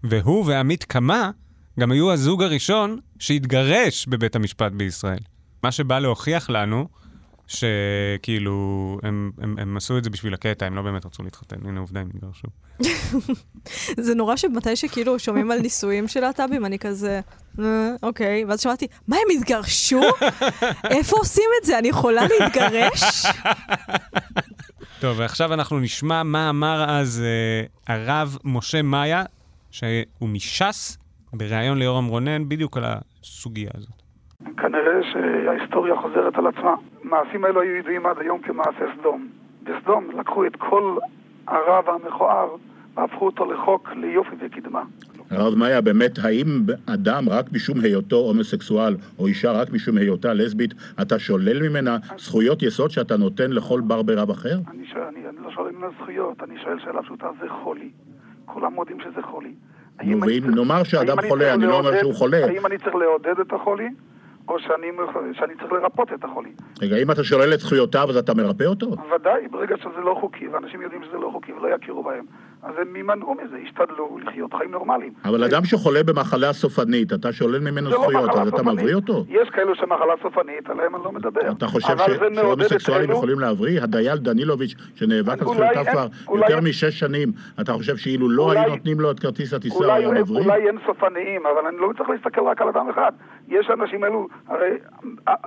והוא 0.04 0.46
ועמית 0.48 0.84
קמה 0.84 1.32
גם 1.80 1.92
היו 1.92 2.12
הזוג 2.12 2.44
הראשון 2.44 3.00
שהתגרש 3.20 4.06
בבית 4.06 4.36
המשפט 4.36 4.72
בישראל. 4.72 5.20
מה 5.64 5.72
שבא 5.72 6.00
להוכיח 6.00 6.50
לנו 6.50 6.88
שכאילו, 7.48 8.98
הם, 9.04 9.32
הם, 9.42 9.56
הם 9.60 9.78
עשו 9.78 9.98
את 9.98 10.04
זה 10.04 10.10
בשביל 10.10 10.34
הקטע, 10.34 10.66
הם 10.66 10.76
לא 10.76 10.82
באמת 10.82 11.06
רצו 11.06 11.24
להתחתן. 11.24 11.56
הנה 11.68 11.80
עובדה, 11.80 12.00
הם 12.00 12.10
התגרשו. 12.16 12.48
זה 14.06 14.16
נורא 14.16 14.36
שמתי 14.36 14.76
שכאילו 14.76 15.20
שומעים 15.20 15.52
על 15.52 15.60
נישואים 15.60 16.08
של 16.08 16.20
להט"בים, 16.20 16.66
אני 16.66 16.80
כזה, 16.80 17.22
"אה, 17.60 17.92
אוקיי, 18.04 18.46
ואז 18.46 18.62
שמעתי, 18.62 18.88
מה, 19.08 19.16
הם 19.16 19.38
התגרשו? 19.40 20.02
איפה 20.90 21.16
עושים 21.18 21.50
את 21.62 21.66
זה? 21.66 21.80
אני 21.80 21.88
יכולה 21.88 22.22
להתגרש? 22.40 23.26
טוב, 25.00 25.20
ועכשיו 25.20 25.54
אנחנו 25.54 25.80
נשמע 25.80 26.24
מה 26.24 26.50
אמר 26.50 26.86
אז 26.90 27.24
אה, 27.26 27.96
הרב 27.96 28.38
משה 28.44 28.82
מאיה, 28.82 29.24
שהוא 29.72 29.90
מש"ס, 30.30 30.98
בריאיון 31.34 31.80
ליורם 31.80 32.06
רונן, 32.06 32.50
בדיוק 32.50 32.78
על 32.78 32.84
הסוגיה 33.24 33.70
הזאת. 33.74 34.05
כנראה 34.86 35.02
שההיסטוריה 35.12 35.96
חוזרת 35.96 36.38
על 36.38 36.48
עצמה. 36.48 36.76
המעשים 37.04 37.46
האלו 37.46 37.62
היו 37.62 37.76
ידועים 37.76 38.06
עד 38.06 38.18
היום 38.20 38.42
כמעשה 38.42 38.86
סדום. 39.00 39.28
בסדום 39.64 40.10
לקחו 40.20 40.46
את 40.46 40.56
כל 40.56 40.98
הרע 41.48 41.80
והמכוער 41.86 42.50
והפכו 42.96 43.26
אותו 43.26 43.52
לחוק 43.52 43.90
ליופי 43.96 44.36
וקדמה. 44.40 44.84
הרב 45.32 45.56
מאיה, 45.56 45.82
באמת, 45.82 46.20
האם 46.24 46.48
אדם 46.94 47.30
רק 47.30 47.46
משום 47.52 47.80
היותו 47.80 48.16
הומוסקסואל, 48.16 48.96
או 49.20 49.28
אישה 49.28 49.52
רק 49.52 49.74
משום 49.74 49.98
היותה 49.98 50.34
לסבית, 50.34 50.74
אתה 51.02 51.20
שולל 51.20 51.70
ממנה 51.70 51.98
זכויות 52.18 52.64
יסוד 52.64 52.92
שאתה 52.92 53.18
נותן 53.18 53.52
לכל 53.52 53.82
בר 53.82 54.02
ברב 54.02 54.30
אחר? 54.30 54.58
אני, 54.72 54.86
שואל, 54.88 55.04
אני, 55.04 55.20
אני 55.30 55.38
לא 55.44 55.52
שואל 55.52 55.72
ממנו 55.72 55.92
זכויות, 56.02 56.44
אני 56.44 56.56
שואל 56.64 56.80
שאלה 56.80 57.02
פשוטה, 57.02 57.28
זה 57.42 57.46
חולי. 57.64 57.90
כולם 58.46 58.74
מודים 58.74 58.98
שזה 59.00 59.22
חולי. 59.22 59.54
ואם 60.00 60.56
נאמר 60.56 60.84
שאדם 60.84 61.18
חולה, 61.28 61.54
אני 61.54 61.66
לא 61.66 61.80
אומר 61.80 62.00
שהוא 62.00 62.14
חולה. 62.14 62.46
האם 62.46 62.66
אני 62.66 62.78
צריך 62.78 62.96
לעודד 62.96 63.40
את 63.40 63.54
החולי, 63.54 63.90
או 64.48 64.60
שאני, 64.60 64.88
שאני 65.34 65.54
צריך 65.56 65.72
לרפות 65.72 66.14
את 66.14 66.24
החולי? 66.24 66.52
רגע, 66.82 66.96
אם 66.98 67.12
אתה 67.12 67.24
שולל 67.24 67.54
את 67.54 67.60
זכויותיו, 67.60 68.10
אז 68.10 68.18
אתה 68.18 68.34
מרפא 68.34 68.64
אותו? 68.64 68.88
ודאי, 69.16 69.48
ברגע 69.48 69.78
שזה 69.78 70.02
לא 70.04 70.18
חוקי, 70.22 70.48
ואנשים 70.48 70.82
יודעים 70.82 71.04
שזה 71.04 71.18
לא 71.18 71.30
חוקי 71.34 71.54
ולא 71.54 71.76
יכירו 71.76 72.04
בהם, 72.04 72.26
אז 72.66 72.74
הם 72.82 72.96
יימנעו 72.96 73.36
מזה, 73.44 73.58
ישתדלו 73.58 74.20
לחיות 74.24 74.54
חיים 74.54 74.72
נורמליים. 74.72 75.14
אבל 75.26 75.44
אדם 75.44 75.66
שחולה 75.66 76.04
במחלה 76.04 76.54
סופנית, 76.54 77.14
אתה 77.14 77.34
שולל 77.34 77.60
ממנו 77.60 77.90
לא 77.90 77.98
זכויות, 78.02 78.30
אז 78.30 78.48
אתה. 78.48 78.64
מבריא 78.64 78.96
אותו? 78.96 79.26
יש 79.30 79.50
כאלו 79.50 79.76
שמחלה 79.76 80.14
סופנית, 80.22 80.70
עליהם 80.70 80.96
אני 80.96 81.04
לא 81.04 81.12
מדבר. 81.12 81.52
אתה 81.52 81.68
חושב 81.68 81.98
שהומוסקסואלים 82.36 83.12
יכולים 83.12 83.40
להבריא? 83.40 83.82
הדייל 83.82 84.18
דנילוביץ', 84.18 84.76
שנאבק 84.96 85.42
על 85.42 85.48
כבר 85.92 86.08
אולי 86.28 86.46
יותר 86.46 86.62
משש 86.62 87.00
שנים, 87.00 87.32
אתה 87.62 87.74
חושב 87.74 87.98
שאילו 87.98 88.30
לא 88.30 88.52
היו 88.52 88.70
נותנים 88.70 89.00
לו 89.00 89.12
את 89.12 89.20
כרטיס 89.20 89.54
הטיסה, 89.54 89.76
הוא 89.76 89.86
היה 89.86 90.12
מבריא? 90.12 90.46
אולי 90.46 90.68
אין 90.68 90.78
סופניים, 90.86 91.46
אבל 91.46 91.68
אני 91.68 91.78
לא 91.78 91.90
צריך 91.98 92.10
להסתכל 92.10 92.42
רק 92.42 92.62
על 92.62 92.68
אדם 92.68 92.90
אחד. 92.90 93.12
יש 93.48 93.70
אנשים 93.70 94.04
אלו, 94.04 94.28
הרי 94.48 94.72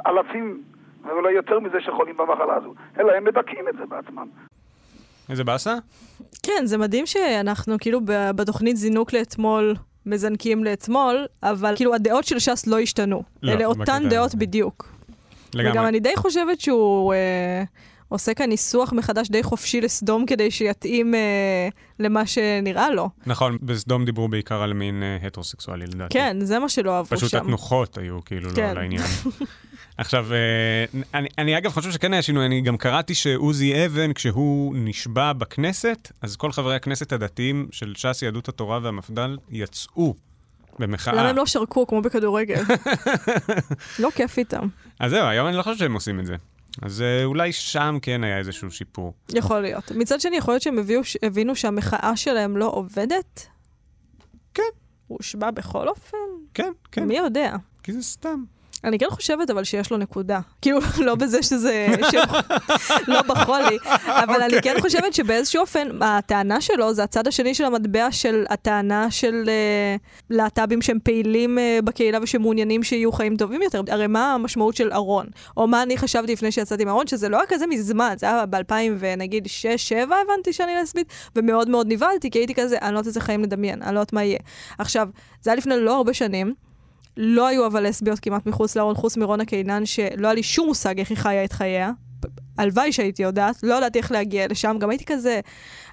אלפים, 0.06 0.62
ואולי 1.04 1.32
יותר 1.32 1.60
מזה 1.60 1.80
שחולים 1.80 2.16
במחלה 2.16 2.54
הזו, 2.54 2.74
אלא 2.98 3.12
הם 3.12 3.24
מדכאים 3.24 3.68
את 3.68 3.74
זה 3.78 3.86
בעצמם. 3.88 4.26
איזה 5.30 5.44
באסה? 5.44 5.74
כן, 6.42 6.62
זה 6.64 6.78
מדהים 6.78 7.06
שאנחנו 7.06 7.76
כאילו 7.80 8.00
בתוכנית 8.34 8.76
זינוק 8.76 9.12
לאתמול 9.12 9.74
מזנקים 10.06 10.64
לאתמול, 10.64 11.26
אבל 11.42 11.76
כאילו 11.76 11.94
הדעות 11.94 12.24
של 12.24 12.38
ש"ס 12.38 12.66
לא 12.66 12.78
השתנו. 12.78 13.22
לא, 13.42 13.52
אלה 13.52 13.64
אותן. 13.64 14.08
דעות 14.10 14.34
בדיוק. 14.34 14.98
וגם 15.54 15.64
לגמרי. 15.64 15.88
אני 15.88 16.00
די 16.00 16.12
חושבת 16.16 16.60
שהוא 16.60 17.14
אה, 17.14 17.62
עושה 18.08 18.34
כאן 18.34 18.48
ניסוח 18.48 18.92
מחדש 18.92 19.28
די 19.28 19.42
חופשי 19.42 19.80
לסדום 19.80 20.26
כדי 20.26 20.50
שיתאים 20.50 21.14
אה, 21.14 21.68
למה 21.98 22.26
שנראה 22.26 22.90
לו. 22.90 23.08
נכון, 23.26 23.58
בסדום 23.62 24.04
דיברו 24.04 24.28
בעיקר 24.28 24.62
על 24.62 24.72
מין 24.72 25.02
אה, 25.02 25.26
הטרוסקסואלי, 25.26 25.86
לדעתי. 25.86 26.14
כן, 26.14 26.36
זה 26.40 26.58
מה 26.58 26.68
שלא 26.68 26.96
אהבו 26.96 27.08
פשוט 27.08 27.30
שם. 27.30 27.38
התנוחות 27.38 27.98
היו 27.98 28.18
כאילו 28.24 28.50
כן. 28.54 28.74
לא 28.74 28.80
לעניין. 28.80 29.02
עכשיו, 29.98 30.26
אה, 30.32 31.00
אני, 31.14 31.28
אני 31.38 31.58
אגב 31.58 31.70
חושב 31.70 31.90
שכן 31.90 32.12
היה 32.12 32.22
שינוי, 32.22 32.46
אני 32.46 32.60
גם 32.60 32.76
קראתי 32.76 33.14
שעוזי 33.14 33.86
אבן, 33.86 34.12
כשהוא 34.12 34.74
נשבע 34.78 35.32
בכנסת, 35.32 36.12
אז 36.22 36.36
כל 36.36 36.52
חברי 36.52 36.76
הכנסת 36.76 37.12
הדתיים 37.12 37.68
של 37.72 37.94
ש"ס, 37.96 38.22
יהדות 38.22 38.48
התורה 38.48 38.78
והמפד"ל 38.82 39.36
יצאו 39.50 40.14
במחאה. 40.78 41.14
למה 41.14 41.28
הם 41.28 41.36
לא 41.36 41.46
שרקו 41.46 41.86
כמו 41.86 42.02
בכדורגל? 42.02 42.62
לא 43.98 44.10
כיף 44.14 44.38
איתם. 44.38 44.68
אז 45.00 45.10
זהו, 45.10 45.26
היום 45.26 45.48
אני 45.48 45.56
לא 45.56 45.62
חושב 45.62 45.76
שהם 45.76 45.94
עושים 45.94 46.20
את 46.20 46.26
זה. 46.26 46.36
אז 46.82 47.02
אה, 47.02 47.24
אולי 47.24 47.52
שם 47.52 47.98
כן 48.02 48.24
היה 48.24 48.38
איזשהו 48.38 48.70
שיפור. 48.70 49.12
יכול 49.34 49.60
להיות. 49.60 49.92
מצד 49.92 50.20
שני, 50.20 50.36
יכול 50.36 50.54
להיות 50.54 50.62
שהם 50.62 50.78
הביאו, 50.78 51.00
הבינו 51.22 51.56
שהמחאה 51.56 52.16
שלהם 52.16 52.56
לא 52.56 52.66
עובדת? 52.66 53.46
כן. 54.54 54.62
הוא 55.06 55.18
הושבע 55.18 55.50
בכל 55.50 55.88
אופן? 55.88 56.16
כן, 56.54 56.72
כן. 56.92 57.04
מי 57.04 57.16
יודע? 57.16 57.56
כי 57.82 57.92
זה 57.92 58.02
סתם. 58.02 58.44
אני 58.84 58.98
כן 58.98 59.06
חושבת 59.10 59.50
אבל 59.50 59.64
שיש 59.64 59.90
לו 59.90 59.96
נקודה. 59.96 60.40
כאילו, 60.62 60.78
לא 61.06 61.14
בזה 61.14 61.42
שזה... 61.42 61.86
לא 63.08 63.22
בחולי, 63.22 63.78
אבל 64.06 64.42
אני 64.42 64.62
כן 64.62 64.74
חושבת 64.80 65.14
שבאיזשהו 65.14 65.60
אופן, 65.60 65.88
הטענה 66.00 66.60
שלו 66.60 66.94
זה 66.94 67.02
הצד 67.02 67.26
השני 67.26 67.54
של 67.54 67.64
המטבע 67.64 68.12
של 68.12 68.44
הטענה 68.50 69.10
של 69.10 69.44
אה, 69.48 69.96
להט"בים 70.30 70.82
שהם 70.82 70.98
פעילים 71.02 71.58
אה, 71.58 71.78
בקהילה 71.84 72.18
ושמעוניינים 72.22 72.82
שיהיו 72.82 73.12
חיים 73.12 73.36
טובים 73.36 73.62
יותר. 73.62 73.82
הרי 73.88 74.06
מה 74.06 74.34
המשמעות 74.34 74.76
של 74.76 74.92
ארון? 74.92 75.26
או 75.56 75.66
מה 75.66 75.82
אני 75.82 75.98
חשבתי 75.98 76.32
לפני 76.32 76.52
שיצאתי 76.52 76.84
מהארון, 76.84 77.06
שזה 77.06 77.28
לא 77.28 77.36
היה 77.36 77.46
כזה 77.48 77.66
מזמן, 77.66 78.14
זה 78.18 78.26
היה 78.26 78.46
ב-2000 78.46 78.72
ונגיד 78.98 79.46
6-7 79.46 79.94
הבנתי 80.02 80.52
שאני 80.52 80.72
לסבית, 80.82 81.12
ומאוד 81.36 81.68
מאוד 81.68 81.86
נבהלתי, 81.92 82.30
כי 82.30 82.38
הייתי 82.38 82.54
כזה, 82.54 82.78
אני 82.82 82.92
לא 82.92 82.98
יודעת 82.98 83.06
איזה 83.06 83.20
חיים 83.20 83.42
לדמיין, 83.42 83.82
אני 83.82 83.94
לא 83.94 84.00
יודעת 84.00 84.12
מה 84.12 84.24
יהיה. 84.24 84.38
עכשיו, 84.78 85.08
זה 85.42 85.50
היה 85.50 85.56
לפני 85.56 85.80
לא 85.80 85.96
הרבה 85.96 86.14
שנים. 86.14 86.67
לא 87.20 87.46
היו 87.46 87.66
אבל 87.66 87.86
לסביות 87.86 88.18
כמעט 88.18 88.46
מחוץ 88.46 88.76
לארון, 88.76 88.94
חוץ 88.94 89.16
מרונה 89.16 89.44
קינן, 89.44 89.86
שלא 89.86 90.26
היה 90.26 90.34
לי 90.34 90.42
שום 90.42 90.66
מושג 90.66 90.98
איך 90.98 91.10
היא 91.10 91.18
חיה 91.18 91.44
את 91.44 91.52
חייה. 91.52 91.92
הלוואי 92.58 92.92
שהייתי 92.92 93.22
יודעת, 93.22 93.56
לא 93.62 93.74
ידעתי 93.74 93.98
איך 93.98 94.12
להגיע 94.12 94.46
לשם, 94.50 94.76
גם 94.78 94.90
הייתי 94.90 95.04
כזה, 95.04 95.40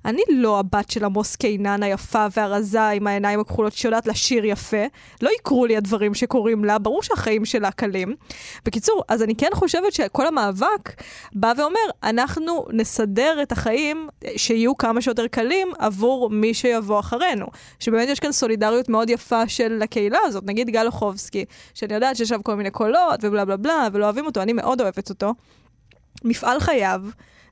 אני 0.05 0.21
לא 0.29 0.59
הבת 0.59 0.89
של 0.89 1.05
עמוס 1.05 1.35
קינן 1.35 1.83
היפה 1.83 2.25
והרזה 2.37 2.89
עם 2.89 3.07
העיניים 3.07 3.39
הכחולות 3.39 3.73
שיודעת 3.73 4.07
לשיר 4.07 4.45
יפה, 4.45 4.85
לא 5.21 5.29
יקרו 5.39 5.65
לי 5.65 5.77
הדברים 5.77 6.13
שקורים 6.13 6.65
לה, 6.65 6.77
ברור 6.77 7.03
שהחיים 7.03 7.45
שלה 7.45 7.71
קלים. 7.71 8.15
בקיצור, 8.65 9.03
אז 9.07 9.23
אני 9.23 9.35
כן 9.35 9.49
חושבת 9.53 9.93
שכל 9.93 10.27
המאבק 10.27 11.01
בא 11.33 11.53
ואומר, 11.57 11.79
אנחנו 12.03 12.65
נסדר 12.73 13.39
את 13.41 13.51
החיים 13.51 14.09
שיהיו 14.35 14.77
כמה 14.77 15.01
שיותר 15.01 15.27
קלים 15.27 15.67
עבור 15.79 16.29
מי 16.29 16.53
שיבוא 16.53 16.99
אחרינו. 16.99 17.45
שבאמת 17.79 18.09
יש 18.09 18.19
כאן 18.19 18.31
סולידריות 18.31 18.89
מאוד 18.89 19.09
יפה 19.09 19.47
של 19.47 19.79
הקהילה 19.83 20.19
הזאת, 20.23 20.43
נגיד 20.45 20.69
גל 20.69 20.85
אוחובסקי, 20.85 21.45
שאני 21.73 21.93
יודעת 21.93 22.15
שיש 22.15 22.29
שם 22.29 22.41
כל 22.41 22.55
מיני 22.55 22.71
קולות 22.71 23.19
ובלה 23.23 23.45
בלה 23.45 23.57
בלה, 23.57 23.87
ולא 23.93 24.05
אוהבים 24.05 24.25
אותו, 24.25 24.41
אני 24.41 24.53
מאוד 24.53 24.81
אוהבת 24.81 25.09
אותו. 25.09 25.33
מפעל 26.25 26.59
חייו 26.59 27.01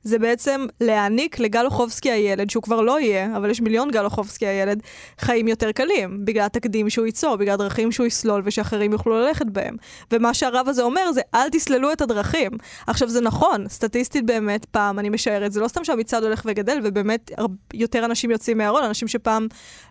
זה 0.04 0.18
בעצם 0.18 0.66
להעניק 0.80 1.38
לגל 1.38 1.64
אוחובסקי 1.64 2.10
הילד, 2.10 2.50
שהוא 2.50 2.62
כבר 2.62 2.80
לא 2.80 3.00
יהיה, 3.00 3.36
אבל 3.36 3.50
יש 3.50 3.60
מיליון 3.60 3.90
גל 3.90 4.04
אוחובסקי 4.04 4.46
הילד, 4.46 4.82
חיים 5.18 5.48
יותר 5.48 5.72
קלים, 5.72 6.24
בגלל 6.24 6.44
התקדים 6.44 6.90
שהוא 6.90 7.06
ייצור, 7.06 7.36
בגלל 7.36 7.54
הדרכים 7.54 7.92
שהוא 7.92 8.06
יסלול 8.06 8.42
ושאחרים 8.44 8.92
יוכלו 8.92 9.20
ללכת 9.20 9.46
בהם. 9.46 9.76
ומה 10.12 10.34
שהרב 10.34 10.68
הזה 10.68 10.82
אומר 10.82 11.12
זה, 11.12 11.20
אל 11.34 11.50
תסללו 11.52 11.92
את 11.92 12.00
הדרכים. 12.00 12.50
עכשיו, 12.86 13.08
זה 13.08 13.20
נכון, 13.20 13.68
סטטיסטית 13.68 14.26
באמת, 14.26 14.64
פעם, 14.64 14.98
אני 14.98 15.08
משערת, 15.08 15.52
זה 15.52 15.60
לא 15.60 15.68
סתם 15.68 15.84
שהמצעד 15.84 16.24
הולך 16.24 16.42
וגדל, 16.44 16.78
ובאמת 16.84 17.30
יותר 17.74 18.04
אנשים 18.04 18.30
יוצאים 18.30 18.58
מהארון, 18.58 18.84
אנשים 18.84 19.08
שפעם 19.08 19.46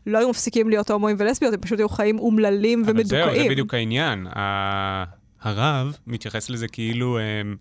לא 0.08 0.18
היו 0.18 0.30
מפסיקים 0.30 0.70
להיות 0.70 0.92
הומואים 0.92 1.16
ולסביות, 1.20 1.54
הם 1.54 1.60
פשוט 1.60 1.80
היו 1.80 1.90
חיים 1.90 2.20
אומללים 2.20 2.84
אבל 2.86 3.04
זהו, 3.04 3.20
ומדוכאים. 3.20 3.44
זה 3.44 3.50
בדיוק 3.50 3.74
העניין. 3.74 4.28
הרב 5.42 5.98
מתייחס 6.08 6.50
לזה 6.50 6.68
כאילו, 6.68 7.20
הם, 7.20 7.56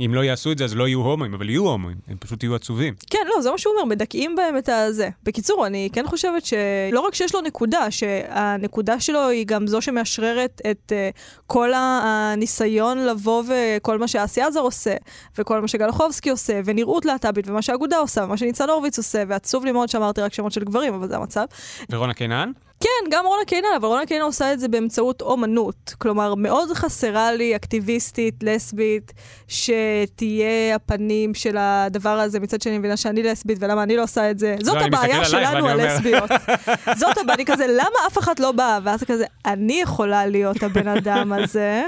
אם 0.00 0.14
לא 0.14 0.24
יעשו 0.24 0.52
את 0.52 0.58
זה, 0.58 0.64
אז 0.64 0.76
לא 0.76 0.88
יהיו 0.88 1.00
הומואים, 1.00 1.34
אבל 1.34 1.48
יהיו 1.48 1.68
הומואים, 1.68 1.96
הם 2.08 2.16
פשוט 2.20 2.42
יהיו 2.42 2.54
עצובים. 2.54 2.94
כן, 3.10 3.26
לא, 3.36 3.42
זה 3.42 3.50
מה 3.50 3.58
שהוא 3.58 3.74
אומר, 3.74 3.84
מדכאים 3.84 4.36
בהם 4.36 4.58
את 4.58 4.68
הזה. 4.68 5.08
בקיצור, 5.22 5.66
אני 5.66 5.88
כן 5.92 6.06
חושבת 6.06 6.44
שלא 6.44 7.00
רק 7.00 7.14
שיש 7.14 7.34
לו 7.34 7.40
נקודה, 7.40 7.90
שהנקודה 7.90 9.00
שלו 9.00 9.28
היא 9.28 9.46
גם 9.46 9.66
זו 9.66 9.82
שמאשררת 9.82 10.60
את 10.70 10.92
uh, 10.92 11.42
כל 11.46 11.70
הניסיון 11.74 12.98
לבוא 12.98 13.42
וכל 13.48 13.98
מה 13.98 14.08
שהאסי 14.08 14.40
עזר 14.40 14.60
עושה, 14.60 14.94
וכל 15.38 15.60
מה 15.60 15.68
שגלחובסקי 15.68 16.30
עושה, 16.30 16.60
ונראות 16.64 17.04
להט"בית, 17.04 17.48
ומה 17.48 17.62
שהאגודה 17.62 17.98
עושה, 17.98 18.24
ומה 18.24 18.36
שניצן 18.36 18.68
הורוביץ 18.68 18.98
עושה, 18.98 19.22
ועצוב 19.28 19.64
לי 19.64 19.72
מאוד 19.72 19.88
שאמרתי 19.88 20.20
רק 20.20 20.34
שמות 20.34 20.52
של 20.52 20.64
גברים, 20.64 20.94
אבל 20.94 21.08
זה 21.08 21.16
המצב. 21.16 21.44
ורונה 21.90 22.14
קינן? 22.14 22.52
כן, 22.80 23.10
גם 23.10 23.26
רונה 23.26 23.44
קינן, 23.44 23.68
אבל 23.76 23.88
רונה 23.88 24.06
קינן 24.06 24.22
עושה 24.22 24.52
את 24.52 24.60
זה 24.60 24.68
באמצעות 24.68 25.22
אומנות. 25.22 25.94
כלומר, 25.98 26.34
מאוד 26.34 26.72
חסרה 26.72 27.32
לי 27.32 27.56
אקטיביסטית, 27.56 28.34
לסבית, 28.42 29.12
שתהיה 29.48 30.74
הפנים 30.74 31.34
של 31.34 31.56
הדבר 31.58 32.18
הזה. 32.18 32.40
מצד 32.40 32.62
שני, 32.62 32.70
אני 32.70 32.78
מבינה 32.78 32.96
שאני 32.96 33.22
לסבית, 33.22 33.58
ולמה 33.60 33.82
אני 33.82 33.96
לא 33.96 34.02
עושה 34.02 34.30
את 34.30 34.38
זה. 34.38 34.56
זאת 34.62 34.74
לא, 34.74 34.80
הבעיה 34.80 35.24
שלנו, 35.24 35.68
הלסביות. 35.68 36.30
זאת 37.00 37.18
הבעיה, 37.18 37.34
אני 37.34 37.44
כזה, 37.46 37.66
למה 37.68 38.06
אף 38.06 38.18
אחת 38.18 38.40
לא 38.40 38.52
באה? 38.52 38.78
ואז 38.82 39.04
כזה, 39.04 39.24
אני 39.46 39.80
יכולה 39.80 40.26
להיות 40.26 40.62
הבן 40.62 40.88
אדם 40.88 41.32
הזה. 41.32 41.82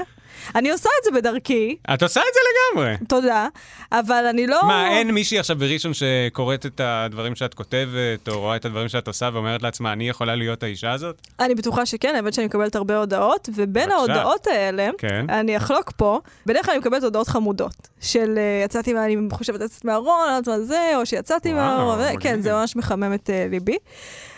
אני 0.55 0.71
עושה 0.71 0.89
את 0.99 1.13
זה 1.13 1.21
בדרכי, 1.21 1.75
את 1.93 2.03
עושה 2.03 2.19
את 2.19 2.33
זה 2.33 2.39
לגמרי. 2.81 2.97
תודה, 3.07 3.47
אבל 3.91 4.25
אני 4.29 4.47
לא... 4.47 4.59
מה, 4.67 4.89
אין 4.89 5.11
מישהי 5.11 5.39
עכשיו 5.39 5.55
בראשון 5.55 5.91
שקוראת 5.93 6.65
את 6.65 6.81
הדברים 6.83 7.35
שאת 7.35 7.53
כותבת, 7.53 8.27
או 8.27 8.39
רואה 8.39 8.55
את 8.55 8.65
הדברים 8.65 8.89
שאת 8.89 9.07
עושה 9.07 9.29
ואומרת 9.33 9.63
לעצמה, 9.63 9.93
אני 9.93 10.09
יכולה 10.09 10.35
להיות 10.35 10.63
האישה 10.63 10.91
הזאת? 10.91 11.21
אני 11.39 11.55
בטוחה 11.55 11.85
שכן, 11.85 12.13
האמת 12.15 12.33
שאני 12.33 12.47
מקבלת 12.47 12.75
הרבה 12.75 12.97
הודעות, 12.97 13.49
ובין 13.55 13.67
בבקשה. 13.89 13.95
ההודעות 13.97 14.47
האלה, 14.47 14.89
כן. 14.97 15.25
אני 15.29 15.57
אחלוק 15.57 15.91
פה, 15.97 16.19
בדרך 16.45 16.65
כלל 16.65 16.71
אני 16.71 16.79
מקבלת 16.79 17.03
הודעות 17.03 17.27
חמודות, 17.27 17.87
של 18.01 18.33
אה, 18.37 18.61
יצאתי, 18.65 18.93
מה- 18.93 19.05
אני 19.05 19.15
חושבת 19.31 19.59
לצאת 19.61 19.85
מהארון, 19.85 20.27
או 20.95 21.05
שיצאתי 21.05 21.53
מהארון. 21.53 21.99
כן, 22.19 22.41
זה 22.41 22.53
ממש 22.53 22.75
מחמם 22.75 23.13
את 23.13 23.29
אה, 23.29 23.47
ליבי. 23.49 23.77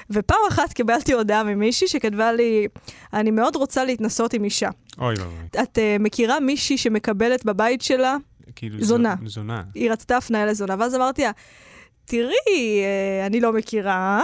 ופעם 0.09 0.37
אחת 0.49 0.73
קיבלתי 0.73 1.13
הודעה 1.13 1.43
ממישהי 1.43 1.87
שכתבה 1.87 2.31
לי, 2.31 2.67
אני 3.13 3.31
מאוד 3.31 3.55
רוצה 3.55 3.85
להתנסות 3.85 4.33
עם 4.33 4.43
אישה. 4.43 4.69
אוי 4.99 5.15
ואבוי. 5.19 5.61
את 5.63 5.77
uh, 5.77 5.81
מכירה 6.03 6.39
מישהי 6.39 6.77
שמקבלת 6.77 7.45
בבית 7.45 7.81
שלה, 7.81 8.15
כאילו, 8.55 8.81
זונה. 8.83 9.15
זו- 9.23 9.29
זונה. 9.29 9.61
היא 9.75 9.91
רצתה 9.91 10.17
הפניה 10.17 10.45
לזונה, 10.45 10.75
ואז 10.79 10.95
אמרתי 10.95 11.21
לה, 11.21 11.31
תראי, 12.05 12.33
אה, 12.83 13.25
אני 13.25 13.39
לא 13.41 13.53
מכירה, 13.53 14.23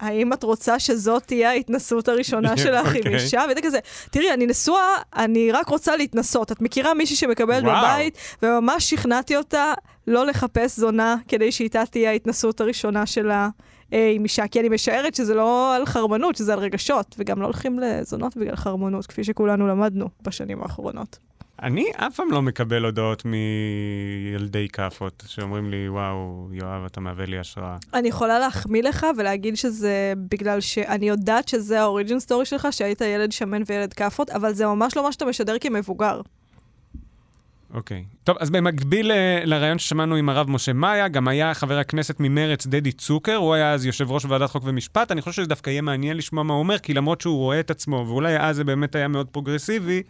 האם 0.00 0.32
את 0.32 0.42
רוצה 0.42 0.78
שזאת 0.78 1.22
תהיה 1.22 1.50
ההתנסות 1.50 2.08
הראשונה 2.08 2.56
שלך 2.62 2.88
עם 2.88 2.96
אוקיי. 2.96 3.14
אישה? 3.14 3.42
והייתי 3.46 3.62
כזה, 3.62 3.78
תראי, 4.10 4.32
אני 4.32 4.46
נשואה, 4.46 4.88
אני 5.16 5.52
רק 5.52 5.68
רוצה 5.68 5.96
להתנסות. 5.96 6.52
את 6.52 6.60
מכירה 6.60 6.94
מישהי 6.94 7.16
שמקבלת. 7.16 7.64
בבית, 7.64 8.18
וממש 8.42 8.90
שכנעתי 8.90 9.36
אותה 9.36 9.72
לא 10.06 10.26
לחפש 10.26 10.76
זונה 10.78 11.16
כדי 11.28 11.52
שאיתה 11.52 11.82
תהיה 11.90 12.10
ההתנסות 12.10 12.60
הראשונה 12.60 13.06
שלה. 13.06 13.48
אה, 13.92 14.10
עם 14.14 14.24
אישה, 14.24 14.48
כי 14.48 14.60
אני 14.60 14.68
משערת 14.68 15.14
שזה 15.14 15.34
לא 15.34 15.76
על 15.76 15.86
חרמנות, 15.86 16.36
שזה 16.36 16.52
על 16.52 16.58
רגשות, 16.58 17.14
וגם 17.18 17.40
לא 17.40 17.44
הולכים 17.44 17.78
לזונות 17.78 18.36
בגלל 18.36 18.56
חרמנות, 18.56 19.06
כפי 19.06 19.24
שכולנו 19.24 19.66
למדנו 19.66 20.08
בשנים 20.22 20.62
האחרונות. 20.62 21.18
אני 21.62 21.84
אף 21.96 22.16
פעם 22.16 22.30
לא 22.30 22.42
מקבל 22.42 22.84
הודעות 22.84 23.22
מילדי 23.24 24.68
כאפות, 24.68 25.24
שאומרים 25.26 25.70
לי, 25.70 25.88
וואו, 25.88 26.48
יואב, 26.52 26.84
אתה 26.84 27.00
מהווה 27.00 27.26
לי 27.26 27.38
השראה. 27.38 27.76
אני 27.94 28.08
יכולה 28.08 28.38
להחמיא 28.38 28.82
לך 28.82 29.06
ולהגיד 29.16 29.56
שזה 29.56 30.12
בגלל 30.16 30.60
שאני 30.60 31.08
יודעת 31.08 31.48
שזה 31.48 31.80
ה 31.80 31.86
origin 31.86 32.20
story 32.20 32.44
שלך, 32.44 32.68
שהיית 32.70 33.00
ילד 33.00 33.32
שמן 33.32 33.62
וילד 33.66 33.92
כאפות, 33.92 34.30
אבל 34.30 34.54
זה 34.54 34.66
ממש 34.66 34.96
לא 34.96 35.02
מה 35.02 35.12
שאתה 35.12 35.24
משדר 35.24 35.58
כמבוגר. 35.60 36.20
אוקיי. 37.74 38.04
טוב, 38.24 38.36
אז 38.40 38.50
במקביל 38.50 39.12
ל- 39.12 39.44
לרעיון 39.44 39.78
ששמענו 39.78 40.16
עם 40.16 40.28
הרב 40.28 40.50
משה 40.50 40.72
מאיה, 40.72 41.08
גם 41.08 41.28
היה 41.28 41.54
חבר 41.54 41.78
הכנסת 41.78 42.16
ממרץ 42.20 42.66
דדי 42.66 42.92
צוקר, 42.92 43.34
הוא 43.34 43.54
היה 43.54 43.72
אז 43.72 43.86
יושב 43.86 44.10
ראש 44.10 44.24
ועדת 44.24 44.50
חוק 44.50 44.62
ומשפט. 44.66 45.12
אני 45.12 45.20
חושב 45.22 45.32
שזה 45.32 45.48
דווקא 45.48 45.70
יהיה 45.70 45.82
מעניין 45.82 46.16
לשמוע 46.16 46.42
מה 46.42 46.54
הוא 46.54 46.60
אומר, 46.60 46.78
כי 46.78 46.94
למרות 46.94 47.20
שהוא 47.20 47.36
רואה 47.36 47.60
את 47.60 47.70
עצמו, 47.70 48.04
ואולי 48.08 48.38
אז 48.40 48.56
זה 48.56 48.64
באמת 48.64 48.94
היה 48.94 49.08
מאוד 49.08 49.26
פרוגרסיבי, 49.28 50.02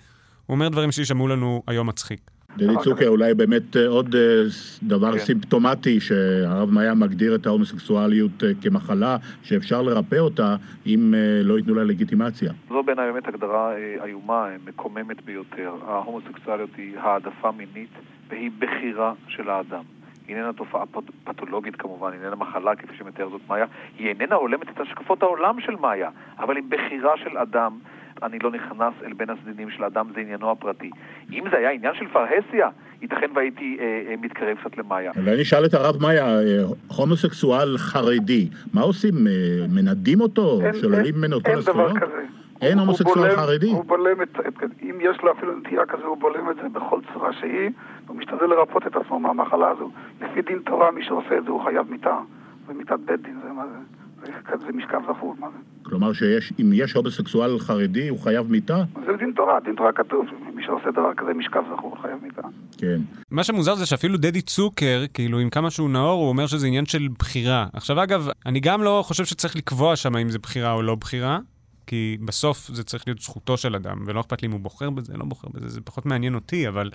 הוא 0.46 0.54
אומר 0.54 0.68
דברים 0.68 0.92
שישמעו 0.92 1.28
לנו 1.28 1.62
היום 1.66 1.86
מצחיק. 1.88 2.30
דדי 2.56 2.74
צוקר 2.84 3.08
אולי 3.08 3.34
באמת 3.34 3.76
אה, 3.76 3.86
עוד 3.86 4.14
אה, 4.14 4.42
דבר 4.82 5.18
סימפטומטי 5.18 6.00
שהרב 6.00 6.70
מאיה 6.70 6.94
מגדיר 6.94 7.34
את 7.34 7.46
ההומוסקסואליות 7.46 8.44
אה, 8.44 8.48
כמחלה 8.62 9.16
שאפשר 9.42 9.82
לרפא 9.82 10.16
אותה 10.16 10.56
אם 10.86 11.14
לא 11.44 11.58
ייתנו 11.58 11.74
לה 11.74 11.84
לגיטימציה. 11.84 12.52
זו 12.68 12.82
בעיניי 12.82 13.12
באמת 13.12 13.28
הגדרה 13.28 13.72
איומה, 14.04 14.46
מקוממת 14.66 15.24
ביותר. 15.24 15.72
ההומוסקסואליות 15.86 16.70
היא 16.76 16.98
העדפה 16.98 17.50
מינית 17.50 17.90
והיא 18.28 18.50
בחירה 18.58 19.12
של 19.28 19.50
האדם. 19.50 19.82
היא 20.28 20.36
איננה 20.36 20.52
תופעה 20.52 20.86
פת- 20.86 21.10
פתולוגית 21.24 21.76
כמובן, 21.76 22.12
היא 22.12 22.20
איננה 22.20 22.36
מחלה 22.36 22.76
כפי 22.76 22.96
שמתאר 22.98 23.28
זאת 23.30 23.40
מאיה, 23.48 23.66
היא 23.98 24.08
איננה 24.08 24.34
הולמת 24.34 24.68
את 24.70 24.80
השקפות 24.80 25.22
העולם 25.22 25.60
של 25.60 25.76
מאיה, 25.80 26.10
אבל 26.38 26.56
היא 26.56 26.64
בחירה 26.68 27.12
של 27.24 27.38
אדם. 27.38 27.78
אני 28.24 28.38
לא 28.38 28.50
נכנס 28.50 28.94
אל 29.04 29.12
בין 29.12 29.30
הצדדים 29.30 29.70
של 29.70 29.84
האדם, 29.84 30.06
זה 30.14 30.20
עניינו 30.20 30.50
הפרטי. 30.50 30.90
אם 31.32 31.44
זה 31.50 31.56
היה 31.56 31.70
עניין 31.70 31.94
של 31.94 32.08
פרהסיה, 32.12 32.68
ייתכן 33.02 33.30
והייתי 33.34 33.76
אה, 33.80 33.84
אה, 34.08 34.14
מתקרב 34.20 34.56
קצת 34.60 34.78
למאיה. 34.78 35.12
אולי 35.16 35.40
נשאל 35.40 35.64
את 35.64 35.74
הרב 35.74 36.02
מאיה, 36.02 36.26
אה, 36.26 36.62
הומוסקסואל 36.96 37.78
חרדי, 37.78 38.48
מה 38.74 38.80
עושים? 38.80 39.14
אה, 39.26 39.32
מנדים 39.68 40.20
אותו? 40.20 40.60
שוללים 40.80 41.14
ממנו 41.18 41.42
כל 41.42 41.50
אין 41.50 41.60
דבר 41.60 41.86
הזכויות? 41.86 42.02
כזה. 42.02 42.24
אין 42.62 42.78
הומוסקסואל 42.78 43.36
חרדי? 43.36 43.70
הוא 43.70 43.84
בולם 43.84 44.22
את, 44.22 44.40
את, 44.48 44.62
אם 44.82 44.98
יש 45.00 45.16
לו 45.22 45.32
אפילו 45.32 45.58
נטייה 45.58 45.86
כזו, 45.86 46.04
הוא 46.04 46.16
בולם 46.16 46.50
את 46.50 46.56
זה 46.56 46.68
בכל 46.68 47.00
צורה 47.12 47.32
שהיא, 47.32 47.70
הוא 48.06 48.16
משתדל 48.16 48.46
לרפות 48.46 48.86
את 48.86 48.96
עצמו 48.96 49.20
מהמחלה 49.20 49.68
הזו. 49.70 49.90
לפי 50.20 50.42
דין 50.42 50.58
תורה, 50.58 50.90
מי 50.90 51.04
שעושה 51.04 51.38
את 51.38 51.44
זה 51.44 51.50
הוא 51.50 51.64
חייב 51.64 51.90
מיתה, 51.90 52.18
ומיתת 52.66 52.98
בית 53.04 53.22
דין, 53.22 53.36
זה 53.44 53.52
מה 53.52 53.64
זה? 53.66 54.03
זה, 54.26 54.72
משכב 54.72 54.98
זכור, 55.16 55.34
מה 55.38 55.46
זה? 55.50 55.58
כלומר 55.82 56.12
שאם 56.12 56.70
יש 56.74 56.92
הומוסקסואל 56.92 57.58
חרדי 57.58 58.08
הוא 58.08 58.18
חייב 58.18 58.50
מיתה? 58.50 58.84
זה 59.06 59.12
דין 59.18 59.32
תורה, 59.36 59.58
דין 59.64 59.74
תורה 59.76 59.92
כתוב, 59.92 60.26
מי 60.54 60.62
שעושה 60.66 60.90
דבר 60.90 61.14
כזה 61.16 61.34
משכב 61.34 61.62
זכור, 61.76 61.96
חייב 62.02 62.18
מיתה. 62.22 62.42
כן. 62.78 63.00
מה 63.30 63.44
שמוזר 63.44 63.74
זה 63.74 63.86
שאפילו 63.86 64.16
דדי 64.16 64.42
צוקר, 64.42 65.04
כאילו, 65.14 65.38
עם 65.38 65.50
כמה 65.50 65.70
שהוא 65.70 65.90
נאור, 65.90 66.20
הוא 66.20 66.28
אומר 66.28 66.46
שזה 66.46 66.66
עניין 66.66 66.86
של 66.86 67.08
בחירה. 67.18 67.66
עכשיו, 67.72 68.02
אגב, 68.02 68.28
אני 68.46 68.60
גם 68.60 68.82
לא 68.82 69.02
חושב 69.06 69.24
שצריך 69.24 69.56
לקבוע 69.56 69.96
שם 69.96 70.16
אם 70.16 70.30
זה 70.30 70.38
בחירה 70.38 70.72
או 70.72 70.82
לא 70.82 70.94
בחירה, 70.94 71.38
כי 71.86 72.16
בסוף 72.24 72.70
זה 72.72 72.84
צריך 72.84 73.04
להיות 73.06 73.20
זכותו 73.20 73.56
של 73.56 73.74
אדם, 73.74 73.96
ולא 74.06 74.20
אכפת 74.20 74.42
לי 74.42 74.48
אם 74.48 74.52
הוא 74.52 74.60
בוחר 74.60 74.90
בזה, 74.90 75.12
לא 75.16 75.24
בוחר 75.24 75.48
בזה, 75.54 75.68
זה 75.68 75.80
פחות 75.80 76.06
מעניין 76.06 76.34
אותי, 76.34 76.68
אבל 76.68 76.90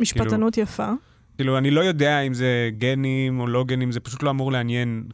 משפטנות 0.00 0.58
יפה. 0.58 0.88
כאילו, 1.36 1.58
אני 1.58 1.70
לא 1.70 1.80
יודע 1.80 2.20
אם 2.20 2.34
זה 2.34 2.70
גנים 2.78 3.40
או 3.40 3.46
לא 3.46 3.64
גנים, 3.64 3.92
זה 3.92 4.00
פשוט 4.00 4.22
לא 4.22 4.30
אמור 4.30 4.52
לעניין 4.52 5.04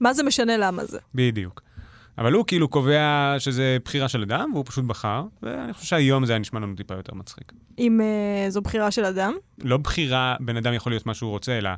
מה 0.00 0.14
זה 0.14 0.22
משנה 0.22 0.56
למה 0.56 0.84
זה? 0.84 0.98
בדיוק. 1.14 1.62
אבל 2.18 2.32
הוא 2.32 2.44
כאילו 2.46 2.68
קובע 2.68 3.34
שזה 3.38 3.76
בחירה 3.84 4.08
של 4.08 4.22
אדם, 4.22 4.50
והוא 4.52 4.64
פשוט 4.68 4.84
בחר, 4.84 5.24
ואני 5.42 5.72
חושב 5.72 5.86
שהיום 5.86 6.26
זה 6.26 6.32
היה 6.32 6.38
נשמע 6.38 6.60
לנו 6.60 6.74
טיפה 6.74 6.94
יותר 6.94 7.14
מצחיק. 7.14 7.52
אם 7.78 8.00
uh, 8.00 8.50
זו 8.50 8.62
בחירה 8.62 8.90
של 8.90 9.04
אדם? 9.04 9.34
לא 9.58 9.76
בחירה, 9.76 10.36
בן 10.40 10.56
אדם 10.56 10.74
יכול 10.74 10.92
להיות 10.92 11.06
מה 11.06 11.14
שהוא 11.14 11.30
רוצה, 11.30 11.58
אלא 11.58 11.70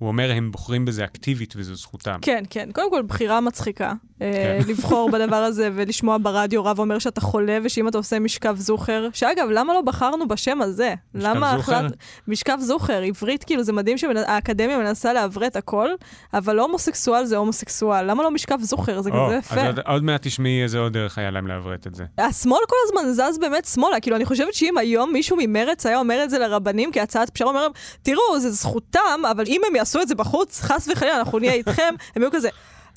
הוא 0.00 0.08
אומר, 0.08 0.30
הם 0.32 0.50
בוחרים 0.50 0.84
בזה 0.84 1.04
אקטיבית 1.04 1.54
וזו 1.56 1.74
זכותם. 1.74 2.18
כן, 2.22 2.44
כן. 2.50 2.68
קודם 2.72 2.90
כל, 2.90 3.02
בחירה 3.02 3.40
מצחיקה. 3.40 3.92
אה, 4.22 4.58
כן. 4.62 4.68
לבחור 4.70 5.10
בדבר 5.10 5.36
הזה 5.36 5.70
ולשמוע 5.74 6.16
ברדיו 6.22 6.64
רב 6.64 6.78
אומר 6.78 6.98
שאתה 6.98 7.20
חולה, 7.20 7.58
ושאם 7.62 7.88
אתה 7.88 7.98
עושה 7.98 8.18
משכב 8.18 8.56
זוכר, 8.58 9.08
שאגב, 9.12 9.48
למה 9.50 9.74
לא 9.74 9.80
בחרנו 9.80 10.28
בשם 10.28 10.62
הזה? 10.62 10.94
למה 11.14 11.56
זוכר? 11.56 11.74
החלט... 11.74 11.92
משכב 12.28 12.58
זוכר, 12.60 13.02
עברית, 13.02 13.44
כאילו, 13.44 13.62
זה 13.62 13.72
מדהים 13.72 13.98
שהאקדמיה 13.98 14.78
מנסה 14.78 15.12
לעברת 15.12 15.56
הכל, 15.56 15.88
אבל 16.34 16.58
הומוסקסואל 16.58 17.24
זה 17.24 17.36
הומוסקסואל. 17.36 18.10
למה 18.10 18.22
לא 18.22 18.30
משכב 18.30 18.58
זוכר? 18.60 19.00
זה 19.00 19.10
או, 19.10 19.26
כזה 19.26 19.36
יפה. 19.36 19.66
עוד, 19.66 19.78
עוד 19.86 20.04
מעט 20.04 20.26
תשמעי 20.26 20.62
איזה 20.62 20.78
עוד 20.78 20.92
דרך 20.92 21.18
היה 21.18 21.30
להם 21.30 21.46
לעברת 21.46 21.86
את 21.86 21.94
זה. 21.94 22.04
השמאל 22.18 22.60
כל 22.68 22.76
הזמן 22.86 23.12
זז 23.12 23.38
באמת 23.38 23.64
שמאלה, 23.64 24.00
כאילו 24.00 24.16
אני 24.16 24.24
חושבת 24.24 24.54
שאם 24.54 24.78
היום 24.78 25.12
מישהו 25.12 25.36
ממרץ 25.40 25.86
היה 25.86 25.98
אומר 25.98 26.24
את 26.24 26.30
זה 26.30 26.38
לרבנים 26.38 26.92
כהצעת 26.92 27.30
פשרה, 27.30 27.48
אומר 27.48 27.62
להם, 27.62 27.72
תראו, 28.02 28.38
זה 28.38 28.50
זכותם, 28.50 29.20
אבל 29.30 29.44
אם 29.46 29.60
הם 29.68 29.76
יעשו 29.90 30.02
את 30.02 30.08
זה 30.08 30.14
בחוץ, 30.14 30.60
חס 30.62 30.88
וחלילה, 30.92 31.18
אנחנו 31.18 31.38
נהיה 31.38 31.52
איתכם, 31.52 31.94
הם 32.16 32.22
יהיו 32.22 32.30
כזה, 32.32 32.48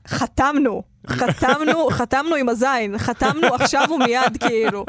חתמנו, 0.08 0.84
חתמנו, 1.08 1.88
חתמנו 1.98 2.36
עם 2.36 2.50
הזין, 2.50 2.98
חתמנו 2.98 3.56
עכשיו 3.56 3.86
ומיד, 3.92 4.38
כאילו. 4.40 4.86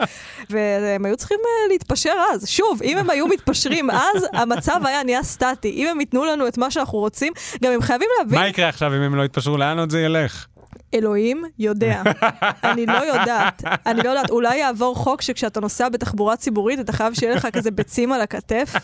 והם 0.51 1.05
היו 1.05 1.17
צריכים 1.17 1.39
אה, 1.45 1.69
להתפשר 1.69 2.15
אז. 2.33 2.49
שוב, 2.49 2.83
אם 2.83 2.99
הם 2.99 3.11
היו 3.11 3.27
מתפשרים 3.27 3.91
אז, 3.91 4.27
המצב 4.33 4.81
היה 4.85 5.03
נהיה 5.03 5.23
סטטי. 5.23 5.71
אם 5.71 5.89
הם 5.91 6.01
ייתנו 6.01 6.25
לנו 6.25 6.49
את 6.49 6.59
מה 6.59 6.71
שאנחנו 6.71 6.99
רוצים, 6.99 7.33
גם 7.65 7.73
הם 7.73 7.83
חייבים 7.83 8.09
להבין... 8.19 8.39
מה 8.39 8.49
יקרה 8.49 8.69
עכשיו 8.69 8.95
אם 8.97 9.01
הם 9.01 9.15
לא 9.15 9.23
יתפשרו? 9.23 9.57
לאן 9.57 9.79
עוד 9.79 9.91
זה 9.91 10.01
ילך? 10.01 10.47
אלוהים 10.95 11.45
יודע. 11.59 12.03
אני 12.71 12.87
לא 12.87 13.05
יודעת. 13.07 13.63
אני 13.87 14.03
לא 14.03 14.09
יודעת. 14.09 14.31
אולי 14.31 14.57
יעבור 14.57 14.97
חוק 14.97 15.23
שכשאתה 15.23 15.61
נוסע 15.61 15.89
בתחבורה 15.89 16.37
ציבורית, 16.37 16.81
אתה 16.81 16.93
חייב 16.93 17.15
שיהיה 17.15 17.35
לך 17.35 17.49
כזה 17.53 17.71
ביצים 17.71 18.13
על 18.13 18.21
הכתף, 18.21 18.75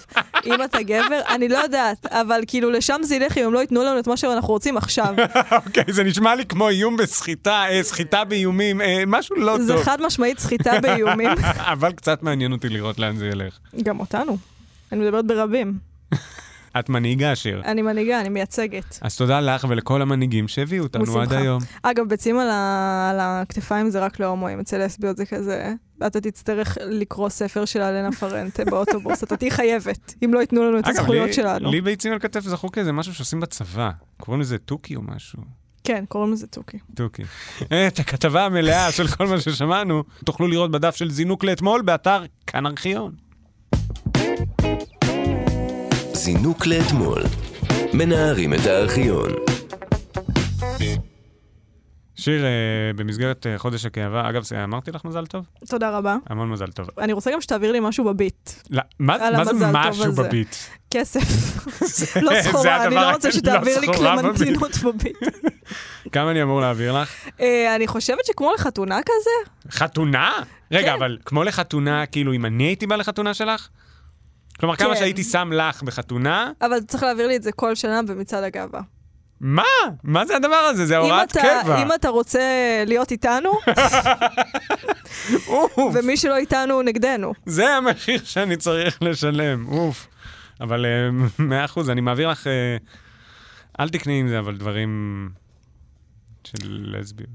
אם 0.46 0.62
אתה 0.64 0.82
גבר. 0.82 1.20
אני 1.28 1.48
לא 1.48 1.58
יודעת. 1.58 2.06
אבל 2.06 2.40
כאילו, 2.46 2.70
לשם 2.70 3.00
זה 3.02 3.16
ילך 3.16 3.38
אם 3.38 3.44
הם 3.44 3.52
לא 3.52 3.58
ייתנו 3.58 3.82
לנו 3.82 3.98
את 3.98 4.06
מה 4.06 4.16
שאנחנו 4.16 4.48
רוצים 4.48 4.76
עכשיו. 4.76 5.14
אוקיי, 5.66 5.84
זה 5.88 6.04
נשמע 6.04 6.34
לי 6.34 6.44
כמו 6.44 6.68
איום 6.68 6.96
בסחיטה, 6.96 7.64
אה, 7.70 7.82
סחיטה 7.82 8.24
באיומים, 8.24 8.80
אה, 8.80 9.02
משהו 9.06 9.36
לא 9.36 9.58
זה 9.58 9.72
טוב. 9.72 9.82
חד 9.82 10.02
משמעית 10.02 10.38
סחיטה 10.38 10.72
באיומים. 10.82 11.30
אבל 11.58 11.92
קצת 11.92 12.22
מעניין 12.22 12.52
אותי 12.52 12.68
לראות 12.68 12.98
לאן 12.98 13.16
זה 13.16 13.26
ילך. 13.26 13.58
גם 13.82 14.00
אותנו. 14.00 14.36
אני 14.92 15.00
מדברת 15.00 15.26
ברבים. 15.26 15.89
את 16.78 16.88
מנהיגה, 16.88 17.36
שיר. 17.36 17.62
אני 17.64 17.82
מנהיגה, 17.82 18.20
אני 18.20 18.28
מייצגת. 18.28 18.98
אז 19.02 19.16
תודה 19.16 19.40
לך 19.40 19.66
ולכל 19.68 20.02
המנהיגים 20.02 20.48
שהביאו 20.48 20.84
אותנו 20.84 21.20
עד. 21.20 21.32
היום. 21.32 21.62
אגב, 21.82 22.08
ביצים 22.08 22.38
על, 22.38 22.48
ה... 22.50 23.08
על 23.10 23.16
הכתפיים 23.20 23.90
זה 23.90 24.00
רק 24.00 24.20
להומואים, 24.20 24.60
אצל 24.60 24.84
לסביות 24.84 25.16
זה 25.16 25.26
כזה... 25.26 25.72
אתה 26.06 26.20
תצטרך 26.20 26.78
לקרוא 26.80 27.28
ספר 27.28 27.64
של 27.64 27.80
אלנה 27.80 28.12
פרנטה 28.12 28.64
באוטובוס, 28.64 29.24
אתה 29.24 29.36
תהיה 29.36 29.50
חייבת, 29.50 30.14
אם 30.24 30.34
לא 30.34 30.40
ייתנו 30.40 30.62
לנו 30.64 30.78
את 30.78 30.84
אגב, 30.86 30.96
הזכויות 30.98 31.26
לי- 31.26 31.32
שלנו. 31.32 31.70
לי 31.70 31.80
ביצים 31.80 32.12
על 32.12 32.18
כתף 32.18 32.40
זכור 32.40 32.72
כאיזה 32.72 32.92
משהו 32.92 33.14
שעושים 33.14 33.40
בצבא. 33.40 33.90
קוראים 34.20 34.40
לזה 34.40 34.58
תוכי 34.58 34.96
או 34.96 35.02
משהו. 35.02 35.38
כן, 35.84 36.04
קוראים 36.08 36.32
לזה 36.32 36.46
תוכי. 36.46 36.78
תוכי. 36.94 37.22
את 37.86 37.98
הכתבה 37.98 38.44
המלאה 38.46 38.92
של 38.92 39.06
כל 39.08 39.26
מה 39.26 39.40
ששמענו 39.40 40.04
תוכלו 40.24 40.48
לראות 40.48 40.70
בדף 40.70 40.96
של 40.96 41.10
זינוק 41.10 41.44
לאתמול 41.44 41.82
באתר 41.82 42.22
כאן 42.46 42.66
ארכיון. 42.66 43.12
זינוק 46.24 46.66
לאתמול. 46.66 47.22
מנערים 47.94 48.54
את 48.54 48.66
הארכיון. 48.66 49.28
שיר, 52.16 52.44
אה, 52.44 52.50
במסגרת 52.96 53.46
אה, 53.46 53.58
חודש 53.58 53.84
הכאבה, 53.86 54.28
אגב, 54.28 54.42
אמרתי 54.64 54.90
לך 54.90 55.04
מזל 55.04 55.26
טוב? 55.26 55.44
תודה 55.68 55.90
רבה. 55.98 56.16
המון 56.26 56.50
מזל 56.50 56.66
טוב. 56.66 56.86
אני 56.98 57.12
רוצה 57.12 57.30
גם 57.32 57.40
שתעביר 57.40 57.72
לי 57.72 57.78
משהו 57.82 58.04
בביט. 58.04 58.50
לא, 58.70 58.82
מה 58.98 59.16
מה 59.36 59.44
זה 59.44 59.52
משהו. 59.72 60.12
בביט? 60.12 60.54
כסף. 60.90 61.20
זה- 61.80 62.20
לא 62.26 62.42
סחורה, 62.42 62.84
אני 62.86 62.94
לא 62.94 63.10
רוצה 63.10 63.28
לא 63.28 63.34
שתעביר 63.34 63.80
לי 63.80 63.86
סחורה 63.92 64.16
קלמנטינות 64.16 64.76
בביט. 64.78 65.16
כמה 66.12 66.30
אני 66.30 66.42
אמור 66.42 66.60
להעביר 66.60 66.92
לך? 67.00 67.14
אה, 67.40 67.76
אני 67.76 67.86
חושבת 67.86 68.26
שכמו 68.26 68.52
לחתונה 68.54 68.98
כזה, 69.02 69.50
חתונה? 69.78 70.32
רגע, 70.72 70.88
כן. 70.88 70.94
אבל 70.94 71.18
כמו 71.24 71.44
לחתונה, 71.44 72.06
כאילו, 72.06 72.32
אם 72.32 72.46
אני 72.46 72.64
הייתי 72.64 72.86
בא 72.86 72.96
לחתונה 72.96 73.34
שלך? 73.34 73.68
כלומר, 74.60 74.76
כמה 74.76 74.94
כן. 74.94 74.96
שהייתי 75.00 75.24
שם 75.24 75.50
לך 75.52 75.82
בחתונה, 75.82 76.52
אבל 76.62 76.80
צריך 76.80 77.02
להעביר 77.02 77.26
לי 77.26 77.36
את 77.36 77.42
זה 77.42 77.52
כל 77.52 77.74
שנה 77.74 78.02
במצעד 78.02 78.44
הגאווה. 78.44 78.80
מה? 79.40 79.62
מה 80.04 80.26
זה 80.26 80.36
הדבר 80.36 80.54
הזה? 80.56 80.86
זה 80.86 80.96
הוראת 80.96 81.30
אתה- 81.30 81.40
קבע. 81.62 81.82
אם 81.82 81.88
אתה 81.94 82.08
רוצה 82.08 82.40
להיות 82.86 83.10
איתנו, 83.10 83.52
ומי 85.94 86.16
שלא 86.16 86.36
איתנו 86.36 86.74
הוא 86.74 86.82
נגדנו. 86.82 87.32
זה 87.46 87.68
המחיר 87.76 88.20
שאני 88.24 88.56
צריך 88.56 88.98
לשלם, 89.02 89.66
אוף. 89.68 90.08
אבל 90.60 90.86
אה, 90.86 90.90
מאה 91.38 91.64
אחוז, 91.64 91.90
אני 91.90 92.00
מעביר 92.00 92.28
לך... 92.28 92.46
אה, 92.46 92.76
אל 93.80 93.88
תקני 93.88 94.20
עם 94.20 94.28
זה, 94.28 94.38
אבל 94.38 94.56
דברים 94.56 95.28
של 96.44 96.58
לסביות. 96.98 97.30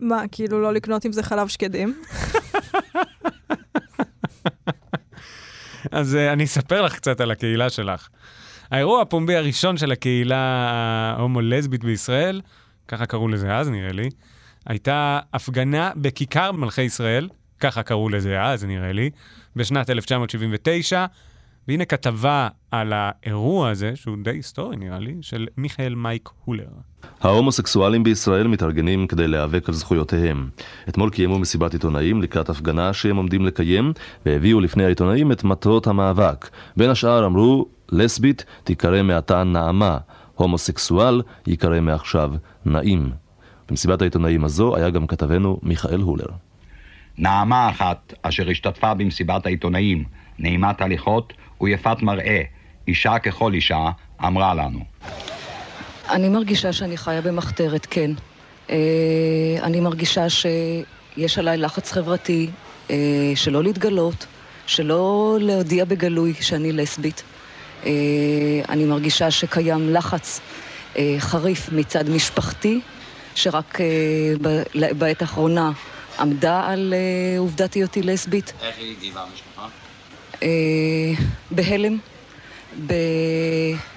מה, 0.00 0.22
כאילו 0.32 0.62
לא 0.62 0.72
לקנות 0.72 1.04
עם 1.04 1.12
זה 1.12 1.22
חלב 1.22 1.48
שקדים? 1.48 1.94
אז 5.90 6.14
אה, 6.16 6.32
אני 6.32 6.44
אספר 6.44 6.82
לך 6.82 6.96
קצת 6.96 7.20
על 7.20 7.30
הקהילה 7.30 7.70
שלך. 7.70 8.08
האירוע 8.70 9.02
הפומבי 9.02 9.36
הראשון 9.36 9.76
של 9.76 9.92
הקהילה 9.92 10.36
ההומו-לסבית 11.16 11.84
בישראל, 11.84 12.40
ככה 12.88 13.06
קראו 13.06 13.28
לזה 13.28 13.56
אז 13.56 13.68
נראה 13.68 13.92
לי, 13.92 14.08
הייתה 14.66 15.20
הפגנה 15.34 15.90
בכיכר 15.96 16.52
מלכי 16.52 16.82
ישראל, 16.82 17.28
ככה 17.60 17.82
קראו 17.82 18.08
לזה 18.08 18.42
אז 18.42 18.64
נראה 18.64 18.92
לי, 18.92 19.10
בשנת 19.56 19.90
1979, 19.90 21.06
והנה 21.68 21.84
כתבה 21.84 22.48
על 22.70 22.92
האירוע 22.96 23.68
הזה, 23.68 23.96
שהוא 23.96 24.16
די 24.24 24.30
היסטורי 24.30 24.76
נראה 24.76 24.98
לי, 24.98 25.14
של 25.20 25.46
מיכאל 25.56 25.94
מייק 25.94 26.28
הולר. 26.44 26.68
ההומוסקסואלים 27.20 28.02
בישראל 28.02 28.46
מתארגנים 28.46 29.06
כדי 29.06 29.28
להיאבק 29.28 29.68
על 29.68 29.74
זכויותיהם. 29.74 30.48
אתמול 30.88 31.10
קיימו 31.10 31.38
מסיבת 31.38 31.72
עיתונאים 31.72 32.22
לקראת 32.22 32.48
הפגנה 32.48 32.92
שהם 32.92 33.16
עומדים 33.16 33.46
לקיים, 33.46 33.92
והביאו 34.26 34.60
לפני 34.60 34.84
העיתונאים 34.84 35.32
את 35.32 35.44
מטרות 35.44 35.86
המאבק. 35.86 36.48
בין 36.76 36.90
השאר 36.90 37.26
אמרו, 37.26 37.66
לסבית 37.92 38.44
תיקרא 38.64 39.02
מעתה 39.02 39.44
נעמה, 39.44 39.98
הומוסקסואל 40.34 41.22
ייקרא 41.46 41.80
מעכשיו 41.80 42.32
נעים. 42.64 43.10
במסיבת 43.68 44.02
העיתונאים 44.02 44.44
הזו 44.44 44.76
היה 44.76 44.90
גם 44.90 45.06
כתבנו 45.06 45.60
מיכאל 45.62 46.00
הולר. 46.00 46.26
נעמה 47.18 47.70
אחת, 47.70 48.14
אשר 48.22 48.50
השתתפה 48.50 48.94
במסיבת 48.94 49.46
העיתונאים, 49.46 50.04
נעימת 50.38 50.80
הליכות 50.80 51.32
ויפת 51.62 51.96
מראה, 52.02 52.42
אישה 52.88 53.18
ככל 53.18 53.54
אישה, 53.54 53.90
אמרה 54.24 54.54
לנו. 54.54 54.80
אני 56.10 56.28
מרגישה 56.28 56.72
שאני 56.72 56.96
חיה 56.96 57.20
במחתרת, 57.20 57.86
כן. 57.90 58.10
אה, 58.70 58.76
אני 59.62 59.80
מרגישה 59.80 60.26
שיש 60.28 61.38
עליי 61.38 61.56
לחץ 61.56 61.92
חברתי, 61.92 62.50
אה, 62.90 62.96
שלא 63.34 63.62
להתגלות, 63.62 64.26
שלא 64.66 65.36
להודיע 65.40 65.84
בגלוי 65.84 66.34
שאני 66.40 66.72
לסבית. 66.72 67.22
אה, 67.86 67.90
אני 68.68 68.84
מרגישה 68.84 69.30
שקיים 69.30 69.90
לחץ 69.90 70.40
אה, 70.96 71.16
חריף 71.18 71.68
מצד 71.72 72.10
משפחתי, 72.10 72.80
שרק 73.34 73.80
אה, 73.80 73.86
בעת 74.98 75.22
האחרונה 75.22 75.70
עמדה 76.18 76.66
על 76.66 76.94
אה, 76.96 77.38
עובדת 77.38 77.74
היותי 77.74 78.02
לסבית. 78.02 78.52
איך 78.62 78.78
היא 78.78 78.96
הגיבה 78.96 79.22
המשפחה? 79.22 79.68
בהלם, 81.54 81.98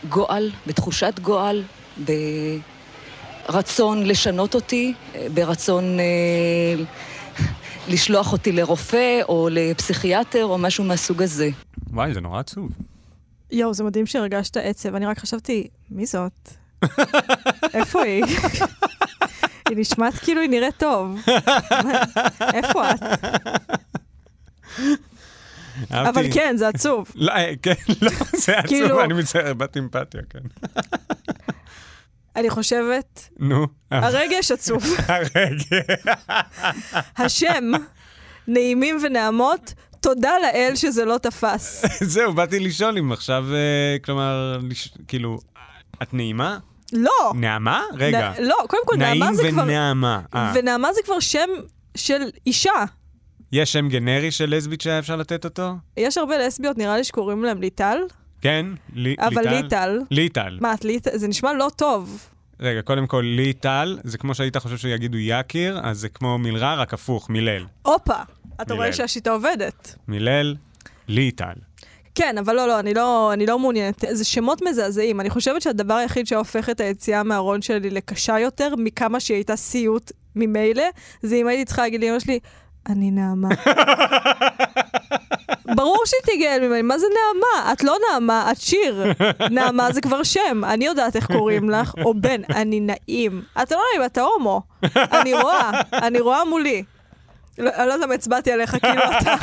בגועל, 0.04 0.52
בתחושת 0.68 1.20
גועל, 1.20 1.64
ברצון 3.48 4.06
לשנות 4.06 4.56
אותי, 4.56 4.94
ברצון 5.34 6.00
אה, 6.00 6.84
לשלוח 7.88 8.32
אותי 8.32 8.52
לרופא 8.52 9.22
או 9.30 9.50
לפסיכיאטר 9.52 10.46
או 10.46 10.58
משהו 10.58 10.84
מהסוג 10.84 11.22
הזה. 11.22 11.50
וואי, 11.92 12.14
זה 12.14 12.22
נורא 12.22 12.40
עצוב. 12.40 12.70
יואו, 13.52 13.74
זה 13.74 13.84
מדהים 13.84 14.06
שהרגשת 14.06 14.58
עצב. 14.58 14.96
אני 14.96 15.06
רק 15.06 15.20
חשבתי, 15.20 15.68
מי 15.92 16.06
זאת? 16.06 16.50
איפה 17.74 18.02
היא? 18.04 18.24
היא 19.70 19.78
נשמעת 19.78 20.14
כאילו 20.14 20.42
היא 20.42 20.50
נראית 20.50 20.78
טוב. 20.78 21.20
איפה 22.54 22.92
את? 22.92 23.00
אבל 25.92 26.26
כן, 26.34 26.58
זה 26.58 26.68
עצוב. 26.68 27.12
לא, 27.16 27.32
אה, 27.32 27.54
כן, 27.62 27.74
לא, 28.02 28.12
זה 28.34 28.58
עצוב, 28.58 28.68
כאילו- 28.68 29.04
אני 29.04 29.14
מצטער, 29.14 29.48
איבדתי 29.48 29.80
אמפתיה, 29.80 30.22
כן. 30.30 30.40
אני 32.36 32.50
חושבת, 32.50 33.30
נו. 33.40 33.68
הרגש 33.92 34.52
עצוב. 34.52 34.84
הרגש. 35.08 35.64
השם, 37.18 37.72
נעימים 38.48 38.98
ונעמות, 39.04 39.74
תודה 40.00 40.32
לאל 40.42 40.72
שזה 40.76 41.06
לא 41.06 41.18
תפס. 41.18 41.86
זהו, 42.02 42.34
באתי 42.34 42.60
לשאול 42.60 42.98
אם 42.98 43.12
עכשיו, 43.12 43.46
אה, 43.54 43.98
כלומר, 44.04 44.60
כאילו, 45.08 45.40
את 46.04 46.14
נעימה? 46.14 46.58
לא. 46.94 47.34
נעמה? 47.36 47.82
רגע. 47.94 48.32
לא, 48.40 48.56
קודם 48.68 48.82
כל, 48.86 48.96
נעמה 48.98 49.34
זה 49.34 49.42
כבר... 49.52 49.64
נעים 49.64 49.78
ונעמה. 49.78 50.22
אה. 50.36 50.52
ונעמה 50.56 50.94
זה 50.94 51.02
כבר 51.06 51.20
שם 51.20 51.50
של 51.98 52.22
אישה. 52.48 52.86
יש 53.56 53.72
שם 53.74 53.90
גנרי 53.90 54.32
של 54.32 54.56
לסבית 54.56 54.82
שהיה 54.82 55.00
אפשר 55.00 55.16
לתת 55.16 55.46
אותו? 55.46 55.72
יש 55.98 56.18
הרבה 56.18 56.38
לסביות, 56.38 56.78
נראה 56.78 56.98
לי 56.98 57.04
שקוראים 57.04 57.44
להם 57.44 57.62
ליטל. 57.62 57.98
כן? 58.42 58.66
לי- 58.94 59.16
אבל 59.20 59.50
ליטל. 59.50 60.00
ליטל. 60.12 60.58
מה, 60.62 60.74
את 60.74 60.86
ליטל? 60.86 61.18
זה 61.18 61.28
נשמע 61.28 61.54
לא 61.54 61.68
טוב. 61.76 62.28
רגע, 62.60 62.82
קודם 62.82 63.08
כל, 63.08 63.24
ליטל, 63.38 63.98
זה 64.04 64.18
כמו 64.18 64.36
שהיית 64.36 64.58
חושב 64.58 64.78
שיגידו 64.78 65.18
יקיר, 65.18 65.80
אז 65.84 66.00
זה 66.00 66.10
כמו 66.10 66.38
מלרע, 66.38 66.76
רק 66.76 66.94
הפוך, 66.94 67.30
מלעיל. 67.30 67.66
הופה, 67.82 68.14
אתה 68.62 68.74
רואה. 68.74 68.94
שהשיטה 68.94 69.32
עובדת. 69.32 69.96
מלעיל, 70.08 70.56
ליטל. 71.08 71.54
כן, 72.16 72.38
אבל 72.38 72.56
לא, 72.56 72.68
לא, 72.68 72.80
אני 72.80 72.94
לא, 72.94 73.34
אני 73.34 73.46
לא 73.46 73.60
מעוניינת. 73.60 74.04
זה 74.12 74.24
שמות 74.26 74.62
מזעזעים. 74.70 75.20
אני 75.22 75.30
חושבת 75.30 75.62
שהדבר 75.62 75.94
היחיד 75.94 76.28
שהופך 76.28 76.70
את 76.70 76.80
היציאה 76.80 77.24
מהארון 77.24 77.62
שלי 77.62 77.90
לקשה 77.90 78.40
יותר, 78.40 78.74
מכמה 78.78 79.20
שהיא 79.20 79.36
הייתה 79.36 79.56
סיוט 79.56 80.12
ממילא, 80.36 80.84
זה 81.22 81.36
אם 81.36 81.48
הייתי 81.48 81.66
צריכה 81.66 81.82
להגיד 81.82 82.04
לאמא 82.04 82.20
שלי, 82.20 82.40
אני 82.90 83.12
נעמה. 83.12 83.48
ברור 85.76 85.98
שהיא 86.06 86.22
תיגאל 86.26 86.68
ממני, 86.68 86.82
מה 86.82 86.98
זה 86.98 87.06
נעמה? 87.08 87.74
את 87.74 87.84
לא 87.84 87.96
נעמה, 88.12 88.52
את 88.52 88.62
שיר. 88.62 89.06
נעמה 89.52 89.92
זה 89.92 90.02
כבר 90.02 90.24
שם, 90.24 90.62
אני 90.64 90.86
יודעת 90.86 91.16
איך 91.16 91.28
קוראים 91.28 91.70
לך, 91.70 91.94
או 92.06 92.14
בן, 92.14 92.42
אני 92.50 92.80
נעים. 92.80 93.42
אתה 93.62 93.76
לא 93.76 93.82
נעים, 93.94 94.06
אתה 94.06 94.22
הומו. 94.22 94.62
אני 94.96 95.34
רואה, 95.34 95.72
אני 95.94 96.20
רואה 96.20 96.46
מולי. 96.46 96.84
לא, 97.58 97.70
אני 97.70 97.88
לא 97.88 97.94
יודעת 97.94 98.06
למה 98.08 98.14
הצבעתי 98.14 98.52
עליך, 98.52 98.78
כאילו 98.82 99.02
אתה... 99.22 99.36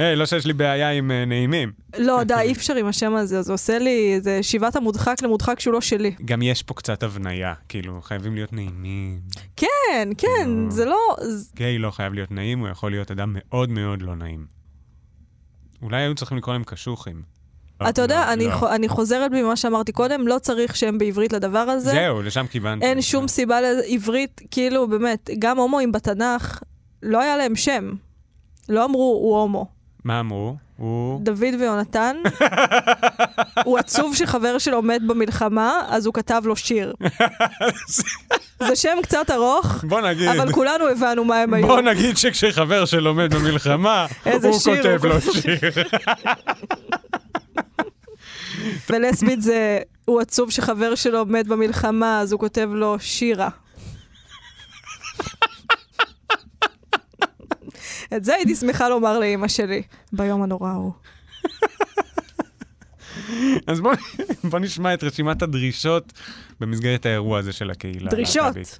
היי, 0.00 0.16
לא 0.16 0.26
שיש 0.26 0.46
לי 0.46 0.52
בעיה 0.52 0.90
עם 0.90 1.10
אה, 1.10 1.24
נעימים. 1.24 1.72
לא, 1.98 2.24
די, 2.24 2.34
אי 2.34 2.52
אפשר 2.52 2.76
עם 2.76 2.86
השם 2.86 3.14
הזה, 3.14 3.42
זה 3.42 3.52
עושה 3.52 3.78
לי, 3.78 4.20
זה 4.20 4.42
שיבת 4.42 4.76
המודחק 4.76 5.22
למודחק 5.22 5.60
שהוא 5.60 5.74
לא 5.74 5.80
שלי. 5.80 6.14
גם 6.24 6.42
יש 6.42 6.62
פה 6.62 6.74
קצת 6.74 7.02
הבניה, 7.02 7.54
כאילו, 7.68 8.02
חייבים 8.02 8.34
להיות 8.34 8.52
נעימים. 8.52 9.20
כן, 9.56 10.08
כן, 10.18 10.70
זה 10.70 10.84
לא... 10.84 11.16
גיי 11.54 11.78
לא 11.78 11.90
חייב 11.90 12.12
להיות 12.12 12.30
נעים, 12.30 12.58
הוא 12.58 12.68
יכול 12.68 12.90
להיות 12.90 13.10
אדם 13.10 13.36
מאוד 13.38 13.70
מאוד 13.70 14.02
לא 14.02 14.16
נעים. 14.16 14.46
אולי 15.82 16.02
היו 16.02 16.14
צריכים 16.14 16.38
לקרוא 16.38 16.54
להם 16.54 16.64
קשוחים. 16.64 17.22
אתה 17.88 18.02
יודע, 18.02 18.24
לא, 18.26 18.32
אני 18.32 18.46
לא. 18.46 18.74
אני 18.74 18.88
חוזרת 18.88 19.30
בי 19.30 19.42
ממה 19.42 19.56
שאמרתי 19.56 19.92
קודם, 19.92 20.28
לא 20.28 20.38
צריך 20.38 20.76
שם 20.76 20.98
בעברית 20.98 21.32
לדבר 21.32 21.58
הזה. 21.58 21.90
זהו, 21.90 22.22
לשם 22.22 22.46
כיוונתי. 22.50 22.86
אין 22.86 23.02
שום 23.02 23.28
סיבה 23.28 23.60
לעברית, 23.60 24.40
כאילו, 24.50 24.88
באמת, 24.88 25.30
גם 25.38 25.58
הומואים 25.58 25.92
בתנ"ך, 25.92 26.62
לא 27.02 27.20
היה 27.20 27.36
להם 27.36 27.56
שם. 27.56 27.92
לא 28.68 28.84
אמרו, 28.84 29.20
הוא 29.22 29.40
הומו. 29.40 29.79
מה 30.04 30.20
אמרו? 30.20 30.56
הוא... 30.76 31.20
דוד 31.22 31.54
ויונתן, 31.58 32.16
הוא 33.64 33.78
עצוב 33.78 34.16
שחבר 34.16 34.58
שלו 34.58 34.82
מת 34.82 35.02
במלחמה, 35.02 35.82
אז 35.88 36.06
הוא 36.06 36.14
כתב 36.14 36.42
לו 36.44 36.56
שיר. 36.56 36.94
זה 38.68 38.76
שם 38.76 38.98
קצת 39.02 39.30
ארוך, 39.30 39.84
בוא 39.88 40.00
נגיד. 40.00 40.28
אבל 40.28 40.52
כולנו 40.52 40.88
הבנו 40.88 41.24
מה 41.24 41.36
הם 41.36 41.54
היו. 41.54 41.66
בוא 41.66 41.80
נגיד 41.80 42.16
שכשחבר 42.16 42.84
שלו 42.84 43.14
מת 43.14 43.34
במלחמה, 43.34 44.06
הוא 44.24 44.60
כותב 44.60 45.04
לו. 45.04 45.20
שיר. 45.20 45.60
ולסבית 48.90 49.42
זה, 49.42 49.78
הוא 50.04 50.20
עצוב 50.20 50.50
שחבר 50.50 50.94
שלו 50.94 51.26
מת 51.26 51.46
במלחמה, 51.46 52.20
אז 52.20 52.32
הוא 52.32 52.40
כותב 52.40 52.68
לו 52.72 52.96
שירה. 52.98 53.48
את 58.16 58.24
זה 58.24 58.34
הייתי 58.34 58.54
שמחה 58.54 58.88
לומר 58.88 59.18
לאימא 59.18 59.48
שלי, 59.48 59.82
ביום 60.12 60.42
הנורא 60.42 60.68
ההוא. 60.70 60.92
אז 63.66 63.80
בוא, 63.80 63.92
בוא 64.44 64.58
נשמע 64.58 64.94
את 64.94 65.04
רשימת 65.04 65.42
הדרישות 65.42 66.12
במסגרת 66.60 67.06
האירוע 67.06 67.38
הזה 67.38 67.52
של 67.52 67.70
הקהילה. 67.70 68.10
דרישות. 68.10 68.42
הלהט"בית. 68.42 68.78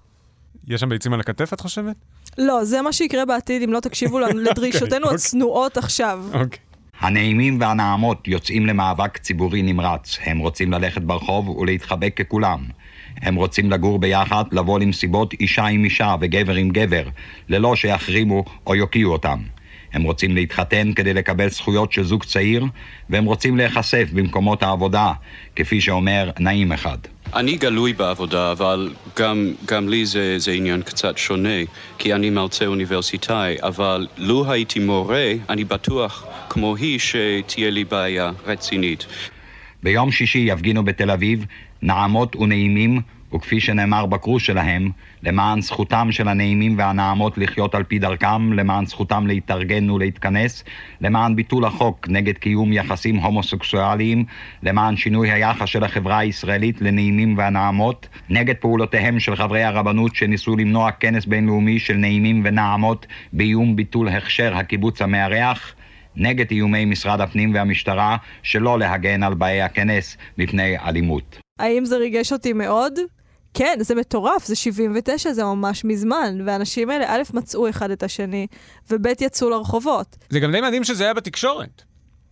יש 0.68 0.80
שם 0.80 0.88
ביצים 0.88 1.12
על 1.12 1.20
הכתף, 1.20 1.52
את 1.52 1.60
חושבת? 1.60 1.96
לא, 2.38 2.64
זה 2.64 2.82
מה 2.82 2.92
שיקרה 2.92 3.24
בעתיד 3.24 3.62
אם 3.62 3.72
לא 3.72 3.80
תקשיבו 3.80 4.18
לנו 4.20 4.40
לדרישותינו 4.50 5.04
אוקיי. 5.04 5.14
הצנועות 5.14 5.76
עכשיו. 5.76 6.24
אוקיי. 6.32 6.58
הנעימים 7.00 7.60
והנעמות 7.60 8.28
יוצאים 8.28 8.66
למאבק 8.66 9.18
ציבורי 9.18 9.62
נמרץ. 9.62 10.18
הם 10.24 10.38
רוצים 10.38 10.72
ללכת 10.72 11.02
ברחוב 11.02 11.48
ולהתחבק 11.48 12.12
ככולם. 12.16 12.64
הם 13.22 13.34
רוצים 13.34 13.70
לגור 13.70 13.98
ביחד, 13.98 14.44
לבוא 14.52 14.80
למסיבות 14.80 15.32
אישה 15.32 15.66
עם 15.66 15.84
אישה 15.84 16.14
וגבר 16.20 16.54
עם 16.54 16.68
גבר, 16.70 17.04
ללא 17.48 17.76
שיחרימו 17.76 18.44
או 18.66 18.74
יוקיעו 18.74 19.12
אותם. 19.12 19.38
הם 19.92 20.02
רוצים 20.02 20.34
להתחתן 20.34 20.92
כדי 20.92 21.14
לקבל 21.14 21.48
זכויות 21.48 21.92
של 21.92 22.04
זוג 22.04 22.24
צעיר, 22.24 22.64
והם 23.10 23.24
רוצים 23.24 23.56
להיחשף 23.56 24.08
במקומות 24.12 24.62
העבודה, 24.62 25.12
כפי 25.56 25.80
שאומר 25.80 26.30
נעים 26.38 26.72
אחד. 26.72 26.98
אני 27.34 27.56
גלוי 27.56 27.92
בעבודה, 27.92 28.52
אבל 28.52 28.90
גם, 29.16 29.52
גם 29.64 29.88
לי 29.88 30.06
זה, 30.06 30.38
זה 30.38 30.52
עניין 30.52 30.82
קצת 30.82 31.18
שונה, 31.18 31.58
כי 31.98 32.14
אני 32.14 32.30
מרצה 32.30 32.66
אוניברסיטאי, 32.66 33.56
אבל 33.62 34.06
לו 34.18 34.50
הייתי 34.52 34.78
מורה, 34.78 35.32
אני 35.48 35.64
בטוח, 35.64 36.26
כמו 36.48 36.76
היא, 36.76 36.98
שתהיה 36.98 37.70
לי 37.70 37.84
בעיה 37.84 38.30
רצינית. 38.46 39.06
ביום 39.82 40.10
שישי 40.10 40.38
יפגינו 40.38 40.84
בתל 40.84 41.10
אביב 41.10 41.46
נעמות 41.82 42.36
ונעימים, 42.36 43.00
וכפי 43.34 43.60
שנאמר 43.60 44.06
בקרוס 44.06 44.42
שלהם, 44.42 44.90
למען 45.22 45.60
זכותם 45.60 46.08
של 46.10 46.28
הנעימים 46.28 46.78
והנעמות 46.78 47.38
לחיות 47.38 47.74
על 47.74 47.82
פי 47.82 47.98
דרכם, 47.98 48.52
למען 48.52 48.86
זכותם 48.86 49.26
להתארגן 49.26 49.90
ולהתכנס, 49.90 50.64
למען 51.00 51.36
ביטול 51.36 51.64
החוק 51.64 52.08
נגד 52.08 52.38
קיום 52.38 52.72
יחסים 52.72 53.16
הומוסקסואליים, 53.16 54.24
למען 54.62 54.96
שינוי 54.96 55.30
היחס 55.30 55.68
של 55.68 55.84
החברה 55.84 56.18
הישראלית 56.18 56.80
לנעימים 56.80 57.38
והנעמות, 57.38 58.08
נגד 58.30 58.54
פעולותיהם 58.56 59.20
של 59.20 59.36
חברי 59.36 59.62
הרבנות 59.62 60.16
שניסו 60.16 60.56
למנוע 60.56 60.90
כנס 60.90 61.26
בינלאומי 61.26 61.78
של 61.78 61.94
נעימים 61.94 62.42
ונעמות 62.44 63.06
באיום 63.32 63.76
ביטול 63.76 64.08
הכשר 64.08 64.56
הקיבוץ 64.56 65.02
המארח, 65.02 65.74
נגד 66.16 66.50
איומי 66.50 66.84
משרד 66.84 67.20
הפנים 67.20 67.54
והמשטרה 67.54 68.16
שלא 68.42 68.78
להגן 68.78 69.22
על 69.22 69.34
באי 69.34 69.62
הכנס 69.62 70.16
מפני 70.38 70.78
אלימות. 70.78 71.49
האם 71.60 71.84
זה 71.84 71.96
ריגש 71.96 72.32
אותי 72.32 72.52
מאוד? 72.52 72.98
כן, 73.54 73.78
זה 73.80 73.94
מטורף, 73.94 74.46
זה 74.46 74.56
79, 74.56 75.32
זה 75.32 75.44
ממש 75.44 75.84
מזמן, 75.84 76.38
והאנשים 76.46 76.90
האלה, 76.90 77.14
א', 77.14 77.22
מצאו 77.34 77.68
אחד 77.68 77.90
את 77.90 78.02
השני, 78.02 78.46
וב', 78.90 79.06
יצאו 79.20 79.50
לרחובות. 79.50 80.16
זה 80.30 80.40
גם 80.40 80.52
די 80.52 80.60
מדהים 80.60 80.84
שזה 80.84 81.04
היה 81.04 81.14
בתקשורת. 81.14 81.82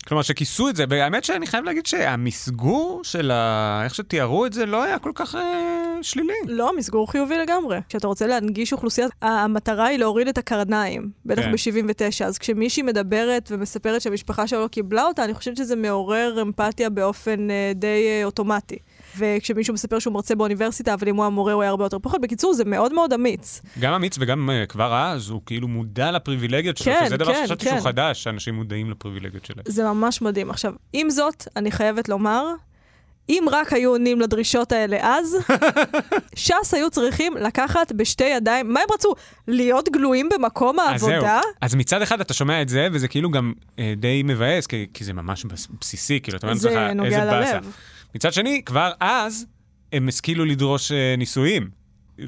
כלומר, 0.08 0.22
שכיסו 0.22 0.68
את 0.68 0.76
זה, 0.76 0.84
והאמת 0.88 1.24
שאני 1.24 1.46
חייב 1.46 1.64
להגיד 1.64 1.86
שהמסגור 1.86 3.00
של 3.04 3.30
ה... 3.30 3.80
איך 3.84 3.94
שתיארו 3.94 4.46
את 4.46 4.52
זה 4.52 4.66
לא 4.66 4.82
היה 4.82 4.98
כל 4.98 5.12
כך 5.14 5.34
אה, 5.34 5.98
שלילי. 6.02 6.32
לא, 6.46 6.76
מסגור 6.76 7.10
חיובי 7.10 7.38
לגמרי. 7.38 7.78
כשאתה 7.88 8.06
רוצה 8.06 8.26
להנגיש 8.26 8.72
אוכלוסייה, 8.72 9.08
המטרה 9.22 9.86
היא 9.86 9.98
להוריד 9.98 10.28
את 10.28 10.38
הקרניים, 10.38 11.10
בטח 11.26 11.42
כן. 11.42 11.52
ב-79. 11.52 12.24
אז 12.24 12.38
כשמישהי 12.38 12.82
מדברת 12.82 13.48
ומספרת 13.52 14.00
שהמשפחה 14.00 14.46
שלו 14.46 14.60
לא 14.62 14.68
קיבלה 14.68 15.04
אותה, 15.04 15.24
אני 15.24 15.34
חושבת 15.34 15.56
שזה 15.56 15.76
מעורר 15.76 16.42
אמפתיה 16.42 16.90
באופן 16.90 17.50
אה, 17.50 17.72
די 17.74 18.06
אה, 18.08 18.24
אוטומטי. 18.24 18.78
וכשמישהו 19.18 19.74
מספר 19.74 19.98
שהוא 19.98 20.14
מרצה 20.14 20.34
באוניברסיטה, 20.34 20.94
אבל 20.94 21.08
אם 21.08 21.16
הוא 21.16 21.24
המורה 21.24 21.52
הוא 21.52 21.62
היה 21.62 21.70
הרבה 21.70 21.84
יותר 21.84 21.98
פחות. 21.98 22.20
בקיצור, 22.20 22.54
זה 22.54 22.64
מאוד 22.64 22.92
מאוד 22.92 23.12
אמיץ. 23.12 23.62
גם 23.80 23.92
אמיץ 23.92 24.16
וגם 24.20 24.50
uh, 24.50 24.66
כבר 24.66 24.94
אז, 24.94 25.30
הוא 25.30 25.40
כאילו 25.46 25.68
מודע 25.68 26.10
לפריבילגיות 26.10 26.76
שלו, 26.76 26.92
כן, 26.92 27.06
שזה 27.06 27.16
דבר 27.16 27.32
כן, 27.32 27.40
שחשבתי 27.42 27.64
כן. 27.64 27.70
שהוא 27.70 27.80
חדש, 27.84 28.22
שאנשים 28.22 28.54
מודעים 28.54 28.90
לפריבילגיות 28.90 29.44
שלהם. 29.44 29.64
זה 29.68 29.84
ממש 29.84 30.22
מדהים. 30.22 30.50
עכשיו, 30.50 30.72
עם 30.92 31.10
זאת, 31.10 31.48
אני 31.56 31.70
חייבת 31.70 32.08
לומר, 32.08 32.44
אם 33.28 33.44
רק 33.50 33.72
היו 33.72 33.90
עונים 33.90 34.20
לדרישות 34.20 34.72
האלה 34.72 34.96
אז, 35.02 35.36
ש"ס 36.34 36.74
היו 36.74 36.90
צריכים 36.90 37.36
לקחת 37.36 37.92
בשתי 37.92 38.24
ידיים, 38.24 38.72
מה 38.72 38.80
הם 38.80 38.86
רצו? 38.94 39.14
להיות 39.48 39.88
גלויים 39.88 40.28
במקום 40.34 40.80
אז 40.80 41.00
זהו. 41.00 41.10
העבודה? 41.10 41.40
אז 41.60 41.74
מצד 41.74 42.02
אחד 42.02 42.20
אתה 42.20 42.34
שומע 42.34 42.62
את 42.62 42.68
זה, 42.68 42.88
וזה 42.92 43.08
כאילו 43.08 43.30
גם 43.30 43.52
אה, 43.78 43.94
די 43.96 44.22
מבאס, 44.24 44.66
כי, 44.66 44.86
כי 44.94 45.04
זה 45.04 45.12
ממש 45.12 45.44
בס- 45.44 45.68
בסיסי, 45.80 46.20
כאילו, 46.22 46.38
אתה 46.38 46.46
אומר 46.46 46.58
זה 46.58 46.70
לעצמך, 46.70 46.96
נוגע 46.96 47.08
איזה 47.08 47.30
באסה. 47.30 47.58
מצד 48.14 48.32
שני, 48.32 48.62
כבר 48.64 48.92
אז 49.00 49.46
הם 49.92 50.08
השכילו 50.08 50.44
לדרוש 50.44 50.92
אה, 50.92 51.14
נישואים. 51.18 51.78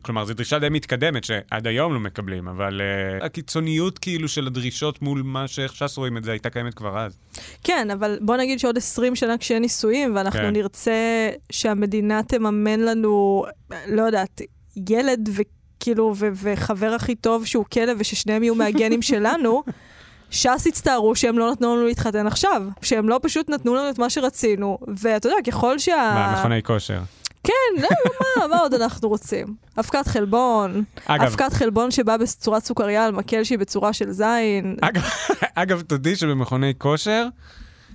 כלומר, 0.02 0.24
זו 0.24 0.34
דרישה 0.34 0.58
די 0.58 0.68
מתקדמת 0.68 1.24
שעד 1.24 1.66
היום 1.66 1.94
לא 1.94 2.00
מקבלים, 2.00 2.48
אבל 2.48 2.80
uh, 2.80 3.24
הקיצוניות 3.24 3.98
כאילו 3.98 4.28
של 4.28 4.46
הדרישות 4.46 5.02
מול 5.02 5.22
מה 5.22 5.48
שאיך 5.48 5.76
ש"ס 5.76 5.98
רואים 5.98 6.16
את 6.16 6.24
זה 6.24 6.30
הייתה 6.30 6.50
קיימת 6.50 6.74
כבר 6.74 6.98
אז. 6.98 7.18
כן, 7.64 7.90
אבל 7.90 8.18
בוא 8.20 8.36
נגיד 8.36 8.58
שעוד 8.58 8.76
20 8.76 9.16
שנה 9.16 9.38
כשיהיה 9.38 9.60
נישואים, 9.60 10.16
ואנחנו 10.16 10.40
כן. 10.40 10.50
נרצה 10.50 11.30
שהמדינה 11.52 12.22
תממן 12.22 12.80
לנו, 12.80 13.44
לא 13.86 14.02
יודעת, 14.02 14.40
ילד 14.88 15.28
וכאילו, 15.32 16.14
וחבר 16.16 16.90
הכי 16.90 17.14
טוב 17.14 17.46
שהוא 17.46 17.64
כלב, 17.72 17.96
וששניהם 18.00 18.42
יהיו 18.42 18.54
מהגנים 18.54 19.02
שלנו, 19.12 19.62
ש"ס 20.30 20.66
הצטערו 20.66 21.16
שהם 21.16 21.38
לא 21.38 21.50
נתנו 21.52 21.76
לנו 21.76 21.86
להתחתן 21.86 22.26
עכשיו, 22.26 22.62
שהם 22.82 23.08
לא 23.08 23.20
פשוט 23.22 23.48
נתנו 23.50 23.74
לנו 23.74 23.90
את 23.90 23.98
מה 23.98 24.10
שרצינו, 24.10 24.78
ואתה 24.96 25.28
יודע, 25.28 25.36
ככל 25.46 25.78
שה... 25.78 26.12
מה, 26.14 26.34
מכוני 26.38 26.62
כושר. 26.62 27.00
כן, 27.44 27.82
לא, 27.82 27.88
מה, 28.38 28.46
מה 28.46 28.58
עוד 28.58 28.74
אנחנו 28.74 29.08
רוצים? 29.08 29.54
אבקת 29.78 30.06
חלבון. 30.06 30.84
אגב- 31.06 31.22
אבקת 31.26 31.52
חלבון 31.52 31.90
שבאה 31.90 32.18
בצורת 32.18 32.64
סוכריה 32.64 33.04
על 33.06 33.12
מקל 33.12 33.44
שהיא 33.44 33.58
בצורה 33.58 33.92
של 33.92 34.10
זין. 34.10 34.76
אגב, 35.54 35.80
תודי 35.88 36.16
שבמכוני 36.16 36.72
כושר, 36.78 37.26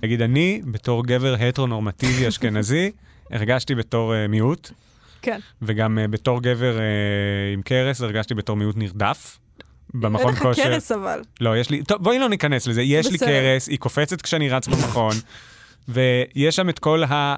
נגיד 0.02 0.22
אני, 0.22 0.62
בתור 0.64 1.04
גבר 1.06 1.34
הטרונורמטיבי 1.40 2.28
אשכנזי, 2.28 2.90
הרגשתי 3.30 3.74
בתור 3.74 4.12
uh, 4.12 4.28
מיעוט, 4.28 4.70
כן. 5.22 5.38
וגם 5.62 5.98
uh, 6.04 6.08
בתור 6.08 6.42
גבר 6.42 6.76
uh, 6.78 6.80
עם 7.54 7.62
קרס 7.62 8.00
הרגשתי 8.00 8.34
בתור 8.34 8.56
מיעוט 8.56 8.76
נרדף. 8.76 9.38
במכון 9.94 10.26
אין 10.26 10.34
לך 10.34 10.42
כושר. 10.42 10.62
קרס 10.62 10.92
אבל. 10.92 11.22
לא, 11.40 11.56
יש 11.56 11.70
לי, 11.70 11.82
טוב, 11.82 12.02
בואי 12.02 12.18
לא 12.18 12.28
ניכנס 12.28 12.66
לזה. 12.66 12.82
יש 12.82 13.06
לי 13.06 13.16
בסדר. 13.16 13.28
קרס, 13.28 13.68
היא 13.68 13.78
קופצת 13.78 14.22
כשאני 14.22 14.48
רץ 14.48 14.68
במכון, 14.68 15.12
ויש 15.88 16.56
שם 16.56 16.68
את 16.68 16.78
כל 16.78 17.04
ה... 17.04 17.36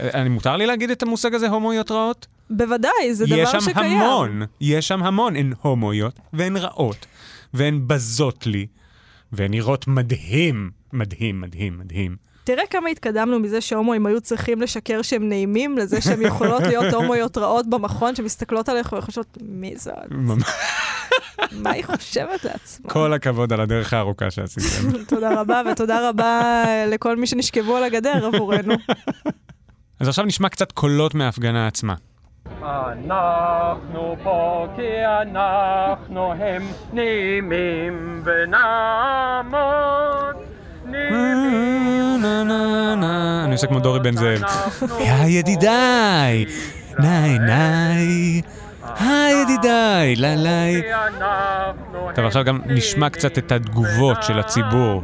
אני 0.00 0.28
מותר 0.28 0.56
לי 0.56 0.66
להגיד 0.66 0.90
את 0.90 1.02
המושג 1.02 1.34
הזה, 1.34 1.48
הומואיות 1.48 1.90
רעות? 1.90 2.26
בוודאי, 2.50 3.14
זה 3.14 3.26
דבר 3.26 3.36
יש 3.36 3.48
שקיים. 3.48 3.98
שם 3.98 4.04
המון, 4.04 4.42
יש 4.60 4.88
שם 4.88 5.02
המון. 5.02 5.36
הן 5.36 5.52
הומואיות, 5.62 6.20
והן 6.32 6.56
רעות, 6.56 7.06
והן 7.54 7.80
בזות 7.86 8.46
לי, 8.46 8.66
והן 9.32 9.50
נראות 9.50 9.88
מדהים, 9.88 10.70
מדהים, 10.92 11.40
מדהים, 11.40 11.78
מדהים. 11.78 12.16
תראה 12.44 12.66
כמה 12.70 12.88
התקדמנו 12.88 13.40
מזה 13.40 13.60
שהומואים 13.60 14.06
היו 14.06 14.20
צריכים 14.20 14.62
לשקר 14.62 15.02
שהם 15.02 15.28
נעימים, 15.28 15.78
לזה 15.78 16.00
שהן 16.00 16.22
יכולות 16.22 16.62
להיות 16.62 16.94
הומואיות 16.94 17.38
רעות 17.38 17.70
במכון, 17.70 18.14
שמסתכלות 18.14 18.68
עליך 18.68 18.94
וחושבות, 18.98 19.38
מי 19.40 19.76
זאת? 19.76 19.94
מה 21.52 21.70
היא 21.70 21.84
חושבת 21.84 22.44
לעצמה? 22.44 22.90
כל 22.90 23.12
הכבוד 23.12 23.52
על 23.52 23.60
הדרך 23.60 23.92
הארוכה 23.92 24.30
שעשיתם. 24.30 25.04
תודה 25.04 25.40
רבה, 25.40 25.62
ותודה 25.72 26.08
רבה 26.08 26.64
לכל 26.86 27.16
מי 27.16 27.26
שנשכבו 27.26 27.76
על 27.76 27.84
הגדר 27.84 28.26
עבורנו. 28.26 28.74
אז 30.00 30.08
עכשיו 30.08 30.24
נשמע 30.24 30.48
קצת 30.48 30.72
קולות 30.72 31.14
מההפגנה 31.14 31.66
עצמה. 31.66 31.94
אנחנו 32.62 34.16
פה 34.22 34.66
כי 34.76 35.06
אנחנו 35.22 36.32
הם 36.32 36.62
נעימים 36.92 38.22
ונעמוד. 38.24 39.68
אני 43.44 43.52
עושה 43.52 43.66
כמו 43.66 43.80
דורי 43.80 44.00
בן 44.00 44.16
זאב. 44.16 44.42
יא 45.00 45.24
ידידיי, 45.26 46.44
ניי 46.98 47.38
ניי, 47.38 48.42
היי 49.00 49.42
ידידיי, 49.42 50.16
לה 50.16 50.34
לי. 50.36 50.82
טוב, 52.14 52.24
עכשיו 52.24 52.44
גם 52.44 52.60
נשמע 52.66 53.10
קצת 53.10 53.38
את 53.38 53.52
התגובות 53.52 54.22
של 54.22 54.38
הציבור. 54.38 55.02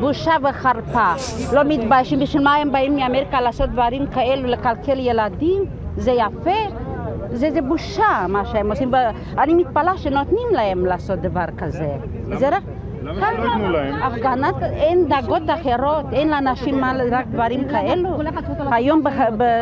בושה 0.00 0.32
וחרפה. 0.42 1.12
לא 1.52 1.62
מתביישים, 1.64 2.20
בשביל 2.20 2.42
מה 2.42 2.54
הם 2.54 2.72
באים 2.72 2.96
מאמריקה 2.96 3.40
לעשות 3.40 3.70
דברים 3.70 4.06
כאלו, 4.06 4.48
לקלקל 4.48 4.98
ילדים? 4.98 5.64
זה 5.96 6.10
יפה? 6.10 6.84
זה, 7.32 7.50
זה 7.50 7.62
בושה 7.62 8.26
מה 8.28 8.44
שהם 8.44 8.70
עושים. 8.70 8.92
אני 9.38 9.54
מתפלאה 9.54 9.96
שנותנים 9.96 10.48
להם 10.52 10.86
לעשות 10.86 11.18
דבר 11.18 11.44
כזה. 11.58 11.88
זה 12.32 12.48
רק, 12.48 12.62
למה 13.02 13.14
שלא 13.14 13.44
ייתנו 13.44 13.70
להם? 13.70 14.02
הפגנת, 14.02 14.54
אין 14.62 15.08
דאגות 15.08 15.42
אחרות, 15.46 16.04
אין 16.12 16.30
לאנשים 16.30 16.80
מה, 16.80 16.92
רק 17.12 17.26
דברים 17.26 17.68
כאלו. 17.68 18.18
היום 18.70 19.02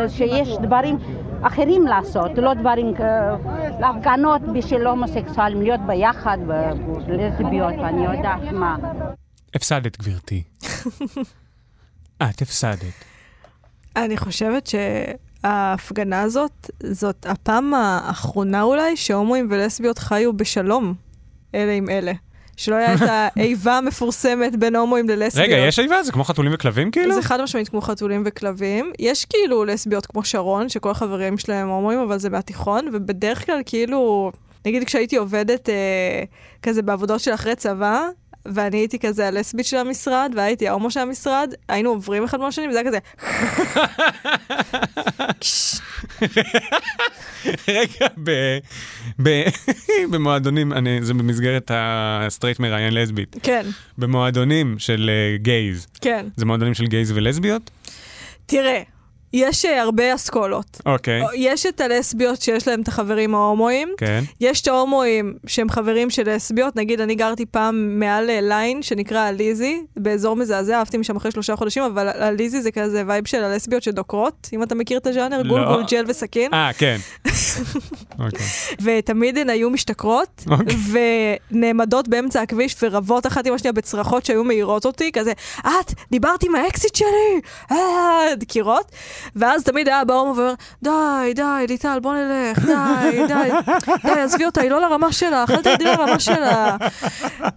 שיש 0.08 0.58
דברים 0.58 0.98
אחרים 1.42 1.86
לעשות, 1.86 2.30
לא 2.36 2.54
דברים, 2.54 2.94
אה, 3.00 3.36
הפגנות 3.90 4.42
בשביל 4.54 4.86
הומוסקסואלים, 4.86 5.62
להיות 5.62 5.80
ביחד, 5.86 6.38
לסביות, 7.08 7.74
אני 7.74 8.04
יודעת 8.04 8.52
מה. 8.52 8.76
הפסדת, 9.54 9.98
גברתי. 9.98 10.42
את 12.30 12.42
הפסדת. 12.42 12.94
אני 13.96 14.16
חושבת 14.16 14.66
שההפגנה 14.66 16.20
הזאת, 16.20 16.70
זאת 16.82 17.26
הפעם 17.26 17.74
האחרונה 17.74 18.62
אולי 18.62 18.96
שהומואים 18.96 19.48
ולסביות 19.50 19.98
חיו 19.98 20.32
בשלום 20.32 20.94
אלה 21.54 21.72
עם 21.72 21.88
אלה. 21.90 22.12
שלא 22.56 22.74
היה 22.74 22.94
את 22.94 23.00
האיבה 23.36 23.78
המפורסמת 23.78 24.56
בין 24.56 24.76
הומואים 24.76 25.08
ללסביות. 25.08 25.48
רגע, 25.48 25.56
יש 25.56 25.78
איבה? 25.78 26.02
זה 26.02 26.12
כמו 26.12 26.24
חתולים 26.24 26.52
וכלבים 26.54 26.90
כאילו? 26.90 27.14
זה 27.14 27.22
חד 27.22 27.42
משמעית 27.42 27.68
כמו 27.68 27.80
חתולים 27.80 28.22
וכלבים. 28.26 28.92
יש 28.98 29.24
כאילו 29.24 29.64
לסביות 29.64 30.06
כמו 30.06 30.24
שרון, 30.24 30.68
שכל 30.68 30.90
החברים 30.90 31.38
שלהם 31.38 31.68
הומואים, 31.68 31.98
אבל 31.98 32.18
זה 32.18 32.30
מהתיכון, 32.30 32.88
ובדרך 32.92 33.46
כלל 33.46 33.60
כאילו, 33.66 34.32
נגיד 34.66 34.84
כשהייתי 34.84 35.16
עובדת 35.16 35.68
אה, 35.68 35.74
כזה 36.62 36.82
בעבודות 36.82 37.20
של 37.20 37.34
אחרי 37.34 37.54
צבא, 37.54 38.08
ואני 38.46 38.76
הייתי 38.76 38.98
כזה 38.98 39.28
הלסבית 39.28 39.66
של 39.66 39.76
המשרד, 39.76 40.32
והייתי 40.36 40.68
ההומו 40.68 40.90
של 40.90 41.00
המשרד, 41.00 41.54
היינו 41.68 41.90
עוברים 41.90 42.24
אחד 42.24 42.38
מול 42.38 42.48
השני, 42.48 42.68
וזה 42.68 42.80
היה 42.80 42.88
כזה... 42.88 42.98
רגע, 47.68 48.06
במועדונים, 50.10 50.72
זה 51.00 51.14
במסגרת 51.14 51.70
הסטרייט 51.74 52.60
מראיין 52.60 52.94
לסבית. 52.94 53.36
כן, 53.42 53.66
במועדונים 53.98 54.78
של 54.78 55.10
אה, 55.12 55.36
gays. 55.36 55.86
כן. 56.00 56.26
זה 56.36 56.46
מועדונים 56.46 56.74
של 56.74 56.86
gays 56.86 57.12
ולסביות? 57.12 57.70
תראה, 58.46 58.82
יש 59.32 59.64
אה, 59.64 59.82
הרבה 59.82 60.14
אסכולות. 60.14 60.80
אוקיי. 60.86 61.22
יש 61.34 61.66
את 61.66 61.80
הלסביות 61.80 62.42
שיש 62.42 62.68
להם 62.68 62.80
את 62.82 62.88
החברים 62.88 63.34
ההומואים. 63.34 63.88
כן. 63.96 64.24
יש 64.40 64.60
את 64.60 64.68
ההומואים 64.68 65.34
שהם 65.46 65.70
חברים 65.70 66.10
של 66.10 66.30
לסביות, 66.30 66.76
נגיד 66.76 67.00
אני 67.00 67.14
גרתי 67.14 67.46
פעם 67.46 68.00
מעל 68.00 68.30
אה, 68.30 68.40
ליין 68.40 68.82
שנקרא 68.82 69.18
הליזי, 69.18 69.80
באזור 69.96 70.36
מזעזע, 70.36 70.78
עברתי 70.78 70.98
משם 70.98 71.16
אחרי 71.16 71.30
שלושה 71.30 71.56
חודשים, 71.56 71.82
אבל 71.82 72.08
הליזי 72.08 72.62
זה 72.62 72.70
כזה 72.70 73.02
vibe 73.06 73.26
של 73.26 73.44
הלסביות 73.44 73.82
שדוקרות, 73.82 74.48
אם 74.52 74.62
אתה 74.62 74.74
מכיר 74.74 74.98
את 74.98 75.06
הז'אנר, 75.06 75.42
לא. 75.42 75.48
גולגול, 75.48 75.84
ג'ל 75.90 76.04
וסכין. 76.08 76.54
אה, 76.54 76.70
כן. 76.78 76.96
אוקיי. 78.18 78.46
ותמיד 78.82 79.38
הן 79.38 79.50
היו 79.50 79.70
משתכרות, 79.70 80.44
אוקיי. 80.50 80.76
ונעמדות 81.50 82.08
באמצע 82.08 82.42
הכביש 82.42 82.76
ורבות 82.82 83.26
אחת 83.26 83.46
עם 83.46 83.54
השנייה 83.54 83.72
בצרחות 83.72 84.24
שהיו 84.24 84.44
מעירות 84.44 84.86
אותי, 84.86 85.12
כזה, 85.12 85.32
את, 85.60 85.92
דיברת 86.10 86.42
עם 86.42 86.54
האקסיט 86.54 86.94
שלי, 86.94 87.40
אה, 87.70 87.76
דקירות. 88.36 88.92
ואז 89.36 89.64
תמיד 89.64 89.88
היה 89.88 90.04
בא 90.04 90.14
הומו 90.14 90.36
ואומר, 90.36 90.54
די, 90.82 91.34
די, 91.34 91.66
ליטל, 91.68 91.98
בוא 92.02 92.14
נלך, 92.14 92.58
די, 92.58 93.26
די, 93.28 93.50
די, 94.04 94.20
עזבי 94.20 94.44
אותה, 94.44 94.60
היא 94.60 94.70
לא 94.70 94.80
לרמה 94.80 95.12
שלך, 95.12 95.50
אל 95.50 95.62
תרדי 95.62 95.84
לרמה 95.84 96.20
שלה. 96.20 96.76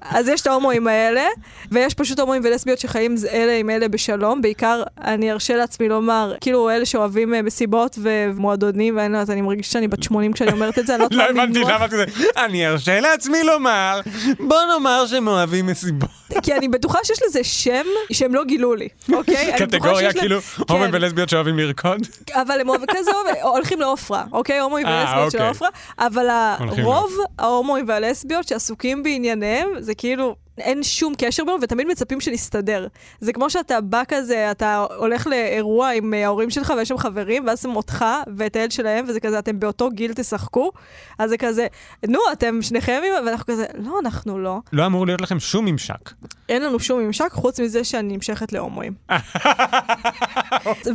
אז 0.01 0.27
יש 0.27 0.41
את 0.41 0.47
ההומואים 0.47 0.87
האלה, 0.87 1.25
ויש 1.71 1.93
פשוט 1.93 2.19
הומואים 2.19 2.41
ולסביות 2.45 2.79
שחיים 2.79 3.15
אלה 3.31 3.57
עם 3.57 3.69
אלה 3.69 3.87
בשלום, 3.87 4.41
בעיקר, 4.41 4.83
אני 5.03 5.31
ארשה 5.31 5.55
לעצמי 5.55 5.89
לומר, 5.89 6.33
כאילו 6.41 6.69
אלה 6.69 6.85
שאוהבים 6.85 7.33
אה, 7.33 7.41
מסיבות 7.41 7.99
ומועדונים, 8.01 8.97
ואני 8.97 9.13
לא 9.13 9.17
יודעת, 9.17 9.29
אני 9.29 9.41
מרגישה 9.41 9.71
שאני 9.71 9.87
בת 9.87 10.03
80 10.03 10.33
כשאני 10.33 10.51
אומרת 10.51 10.79
את 10.79 10.87
זה, 10.87 10.95
אני 10.95 11.03
לא 11.03 11.07
לא 11.11 11.23
הבנתי. 11.23 11.59
למה 11.59 11.87
כזה. 11.87 12.05
אני 12.37 12.67
ארשה 12.67 12.99
לעצמי 12.99 13.43
לומר, 13.43 14.01
בוא 14.39 14.57
נאמר 14.73 15.05
שהם 15.07 15.27
אוהבים 15.27 15.65
מסיבות. 15.65 16.24
כי 16.43 16.53
אני 16.53 16.67
בטוחה 16.67 16.99
שיש 17.03 17.19
לזה 17.27 17.43
שם 17.43 17.85
שהם 18.11 18.35
לא 18.35 18.43
גילו 18.43 18.75
לי, 18.75 18.87
אוקיי? 19.13 19.53
קטגוריה 19.57 20.13
כאילו 20.13 20.41
כן. 20.41 20.63
הומואים 20.69 20.91
ולסביות 20.93 21.29
שאוהבים 21.29 21.59
לרקוד? 21.59 22.01
אבל 22.33 22.61
הם 22.61 22.69
אוהבים 22.69 22.87
כזה, 22.91 23.11
הולכים 23.41 23.79
לעופרה, 23.79 24.23
אוקיי? 24.31 24.59
הומואים 24.59 24.87
אה, 24.87 25.01
ולסביות 25.01 25.31
של 25.31 25.37
אוקיי. 25.37 25.49
עופרה, 25.49 25.69
אבל 25.99 26.27
הרוב 26.29 27.11
ההומואים 27.39 27.85
והלסביות 27.87 28.47
שעסוקים 28.47 29.03
בענייניהם, 29.03 29.69
זה 29.79 29.95
כאילו... 29.95 30.35
אין 30.57 30.83
שום 30.83 31.13
קשר 31.17 31.43
בינינו, 31.43 31.61
ותמיד 31.61 31.87
מצפים 31.87 32.21
שנסתדר. 32.21 32.87
זה 33.19 33.33
כמו 33.33 33.49
שאתה 33.49 33.81
בא 33.81 34.03
כזה, 34.07 34.51
אתה 34.51 34.85
הולך 34.97 35.27
לאירוע 35.27 35.89
עם 35.89 36.13
אה, 36.13 36.25
ההורים 36.25 36.49
שלך 36.49 36.73
ויש 36.77 36.89
שם 36.89 36.97
חברים, 36.97 37.47
ואז 37.47 37.65
הם 37.65 37.75
אותך 37.75 38.05
ואת 38.37 38.55
הילד 38.55 38.71
שלהם, 38.71 39.05
וזה 39.07 39.19
כזה, 39.19 39.39
אתם 39.39 39.59
באותו 39.59 39.89
גיל 39.89 40.13
תשחקו. 40.13 40.71
אז 41.19 41.29
זה 41.29 41.37
כזה, 41.37 41.67
נו, 42.07 42.19
אתם 42.31 42.61
שניכם, 42.61 43.01
עם-" 43.05 43.25
ואנחנו 43.25 43.45
כזה, 43.45 43.65
לא, 43.73 43.99
אנחנו 43.99 44.39
לא. 44.39 44.59
לא 44.73 44.85
אמור 44.85 45.05
להיות 45.05 45.21
לכם 45.21 45.39
שום 45.39 45.65
ממשק. 45.65 46.11
אין 46.49 46.61
לנו 46.61 46.79
שום 46.79 46.99
ממשק 46.99 47.29
חוץ 47.31 47.59
מזה 47.59 47.83
שאני 47.83 48.13
נמשכת 48.13 48.53
להומואים. 48.53 48.93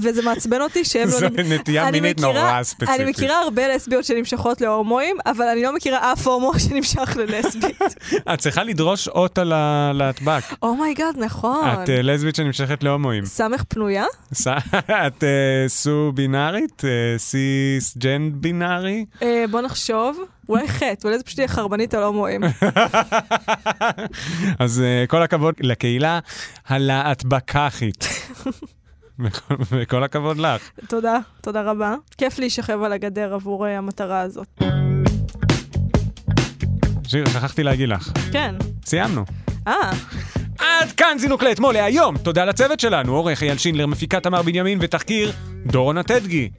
וזה 0.03 0.23
מעצבן 0.23 0.61
אותי 0.61 0.85
שהם 0.85 1.09
לא... 1.09 1.19
זו 1.19 1.27
נטייה 1.29 1.91
מינית 1.91 2.21
נורא 2.21 2.63
ספציפית. 2.63 3.01
אני 3.01 3.11
מכירה 3.11 3.39
הרבה 3.41 3.69
לסביות 3.69 4.05
שנמשכות 4.05 4.61
להומואים, 4.61 5.17
אבל 5.27 5.45
אני 5.45 5.63
לא 5.63 5.75
מכירה 5.75 6.13
אף 6.13 6.27
הומו 6.27 6.53
שנמשך 6.69 7.17
ללסבית. 7.17 7.81
את 8.35 8.39
צריכה 8.39 8.65
לדרוש 8.65 9.09
אות 9.09 9.39
על 9.39 9.50
הלהטבק. 9.53 10.43
oh 10.63 10.76
my 10.76 10.89
god, 10.89 11.15
נכון. 11.19 11.69
את 11.83 11.91
אה, 11.91 12.03
לסבית 12.03 12.35
שנמשכת 12.35 12.83
להומואים. 12.83 13.25
סמך 13.25 13.63
פנויה? 13.69 14.05
את 15.07 15.25
אה, 15.25 15.29
סו 15.69 16.13
בינארית? 16.15 16.83
אה, 16.85 16.91
סיס 17.19 17.97
ג'ן 17.99 18.31
בינארי? 18.35 19.05
אה, 19.23 19.45
בוא 19.51 19.61
נחשוב. 19.61 20.19
אולי 20.49 20.69
חטא, 20.69 20.97
אולי 21.09 21.19
זה 21.19 21.25
פשוט 21.25 21.39
יהיה 21.39 21.49
חרבנית 21.49 21.95
על 21.95 22.03
הומואים. 22.03 22.41
אז 24.59 24.81
אה, 24.81 25.05
כל 25.09 25.23
הכבוד 25.23 25.55
לקהילה 25.61 26.19
הלהטבקחית. 26.69 28.09
וכל- 29.71 30.05
הכבוד 30.05 30.39
לך. 30.39 30.71
תודה, 30.89 31.19
תודה 31.41 31.63
רבה. 31.63 31.95
כיף 32.19 32.39
להישכב 32.39 32.83
על 32.83 32.93
הגדר 32.93 33.35
עבור 33.35 33.67
המטרה 33.67 34.21
הזאת. 34.21 34.49
שיר, 37.11 37.29
שכחתי 37.29 37.63
להגיד 37.63 37.89
לך. 37.89 38.11
כן. 38.33 38.55
סיימנו. 38.87 39.25
אה, 39.69 39.91
עד 40.59 40.93
כאן 40.93 41.17
זינוק 41.19 41.43
לאתמול 41.43 41.75
להיום. 41.75 42.19
תודה 42.19 42.45
לצוות 42.45 42.81
שלנו, 42.81 43.17
עורך 43.17 43.43
אייל 43.43 43.59
שינדלר, 43.59 43.87
מפיקה 43.87 44.21
תמר 44.21 44.43
בנימין 44.43 44.79
ותחקיר 44.83 45.33
דורון 45.67 45.99
הטדגי. 45.99 46.51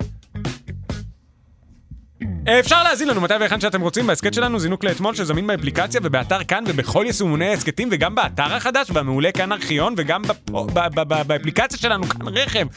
אפשר 2.60 2.84
להאזין 2.84 3.08
לנו 3.08 3.22
מתי 3.22 3.34
והיכן 3.40 3.62
שאתם 3.62 3.82
רוצים 3.82 4.08
בהסכת 4.08 4.34
שלנו 4.34 4.60
זינוק 4.60 4.84
לאתמול 4.84 5.16
שזמין 5.16 5.48
באפליקציה 5.48 6.02
ובאתר 6.04 6.44
כאן 6.44 6.64
ובכל 6.68 7.04
יישומוני 7.08 7.48
ההסכתים 7.50 7.90
וגם 7.92 8.16
באתר 8.16 8.54
החדש 8.54 8.88
והמעולה 8.94 9.32
כאן 9.32 9.52
ארכיון 9.52 9.94
וגם 9.98 10.22
בפו- 10.22 10.68
ב- 10.74 11.00
ב- 11.00 11.14
ב- 11.14 11.28
באפליקציה 11.28 11.80
שלנו 11.80 12.04
כאן 12.10 12.28
רכב. 12.28 12.68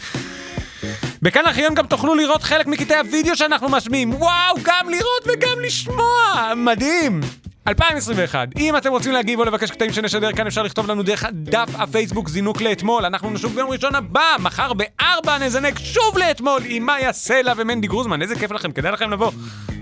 בכאן 1.23 1.47
ארכיון 1.47 1.75
גם 1.75 1.87
תוכלו 1.87 2.15
לראות 2.15 2.43
חלק 2.43 2.67
מקטעי 2.67 2.99
הוידאו 2.99 3.37
שאנחנו 3.37 3.69
משמיעים. 3.69 4.15
וואו, 4.15 4.57
גם 4.63 4.87
לראות 4.91 5.27
וגם 5.27 5.57
לשמוע! 5.67 6.53
מדהים! 6.57 7.21
2021, 7.69 8.49
אם 8.57 8.77
אתם 8.77 8.91
רוצים 8.91 9.13
להגיב 9.13 9.39
או 9.39 9.45
לבקש 9.45 9.71
קטעים 9.71 9.93
שנשדר 9.93 10.33
כאן 10.33 10.47
אפשר 10.47 10.63
לכתוב 10.63 10.91
לנו 10.91 11.03
דרך 11.03 11.25
דף 11.33 11.69
הפייסבוק 11.75 12.29
זינוק 12.29 12.61
לאתמול 12.61 13.05
אנחנו 13.05 13.31
נשוב 13.31 13.55
ביום 13.55 13.71
ראשון 13.71 13.95
הבא, 13.95 14.37
מחר 14.39 14.73
בארבע 14.73 15.39
נזנק 15.39 15.79
שוב 15.79 16.19
לאתמול 16.19 16.63
עם 16.67 16.87
מאיה 16.87 17.13
סלע 17.13 17.53
ומנדי 17.57 17.87
גרוזמן, 17.87 18.23
איזה 18.23 18.35
כיף 18.35 18.53
לכם, 18.53 18.73
כדאי 18.73 18.93
לכם 18.93 19.11
לבוא. 19.11 19.31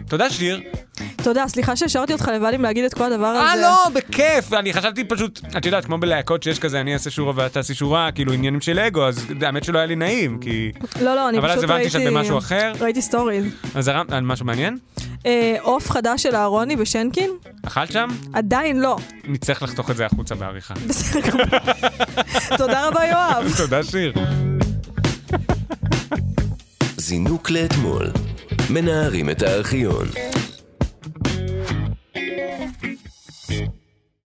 תודה 0.09 0.31
שיר. 0.31 0.61
תודה, 1.23 1.49
סליחה 1.49 1.77
שהשארתי 1.77 2.13
אותך 2.13 2.31
לבד 2.35 2.51
עם 2.55 2.63
להגיד 2.63 2.85
את 2.85 2.95
כל 2.95 3.13
הדבר 3.13 3.27
הזה. 3.27 3.41
אה 3.41 3.57
לא, 3.57 3.89
בכיף, 3.95 4.53
אני 4.53 4.73
חשבתי 4.73 5.05
פשוט, 5.05 5.41
את 5.57 5.67
יודעת, 5.67 5.85
כמו 5.85 5.99
בלהקות 5.99 6.43
שיש 6.43 6.59
כזה, 6.59 6.81
אני 6.81 6.95
אעשה 6.95 7.11
שורה 7.11 7.33
ואת 7.37 7.53
תעשי 7.53 7.75
שורה, 7.75 8.13
כאילו 8.13 8.33
עניינים 8.33 8.61
של 8.61 8.79
אגו, 8.79 9.07
אז 9.07 9.27
האמת 9.43 9.65
שלא 9.65 9.79
היה 9.79 9.87
לי 9.87 9.97
נעים, 9.97 10.39
כי... 10.41 10.73
לא, 11.01 11.15
לא, 11.15 11.29
אני 11.29 11.39
אבל 11.39 11.51
אז 11.51 11.59
פשוט 11.59 11.71
הבנתי 11.71 11.83
ראיתי... 11.83 11.91
שאת 11.91 12.13
במשהו 12.13 12.39
אחר. 12.39 12.73
ראיתי 12.81 13.03
stories. 13.03 13.45
אז 13.75 13.89
על 13.89 14.21
משהו 14.21 14.47
מעניין? 14.47 14.79
אה, 15.27 15.57
עוף 15.61 15.91
חדש 15.91 16.23
של 16.23 16.35
אהרוני 16.37 16.77
ושנקין? 16.79 17.31
אכלת 17.63 17.93
שם? 17.93 18.09
עדיין 18.33 18.81
לא. 18.81 18.97
נצטרך 19.25 19.63
לחתוך 19.63 19.91
את 19.91 19.97
זה 19.97 20.07
החוצה 20.07 20.35
בעריכה. 20.35 20.75
בסדר 20.89 21.21
גמור. 21.31 21.47
תודה 22.59 22.89
רבה, 22.89 23.07
יואב. 23.07 23.53
תודה 23.57 23.83
שיר. 23.83 24.13
זינוק 26.97 27.51
לאתמול. 27.51 28.11
מנערים 28.71 29.31
את 29.31 29.43
הארכיון. 29.43 30.07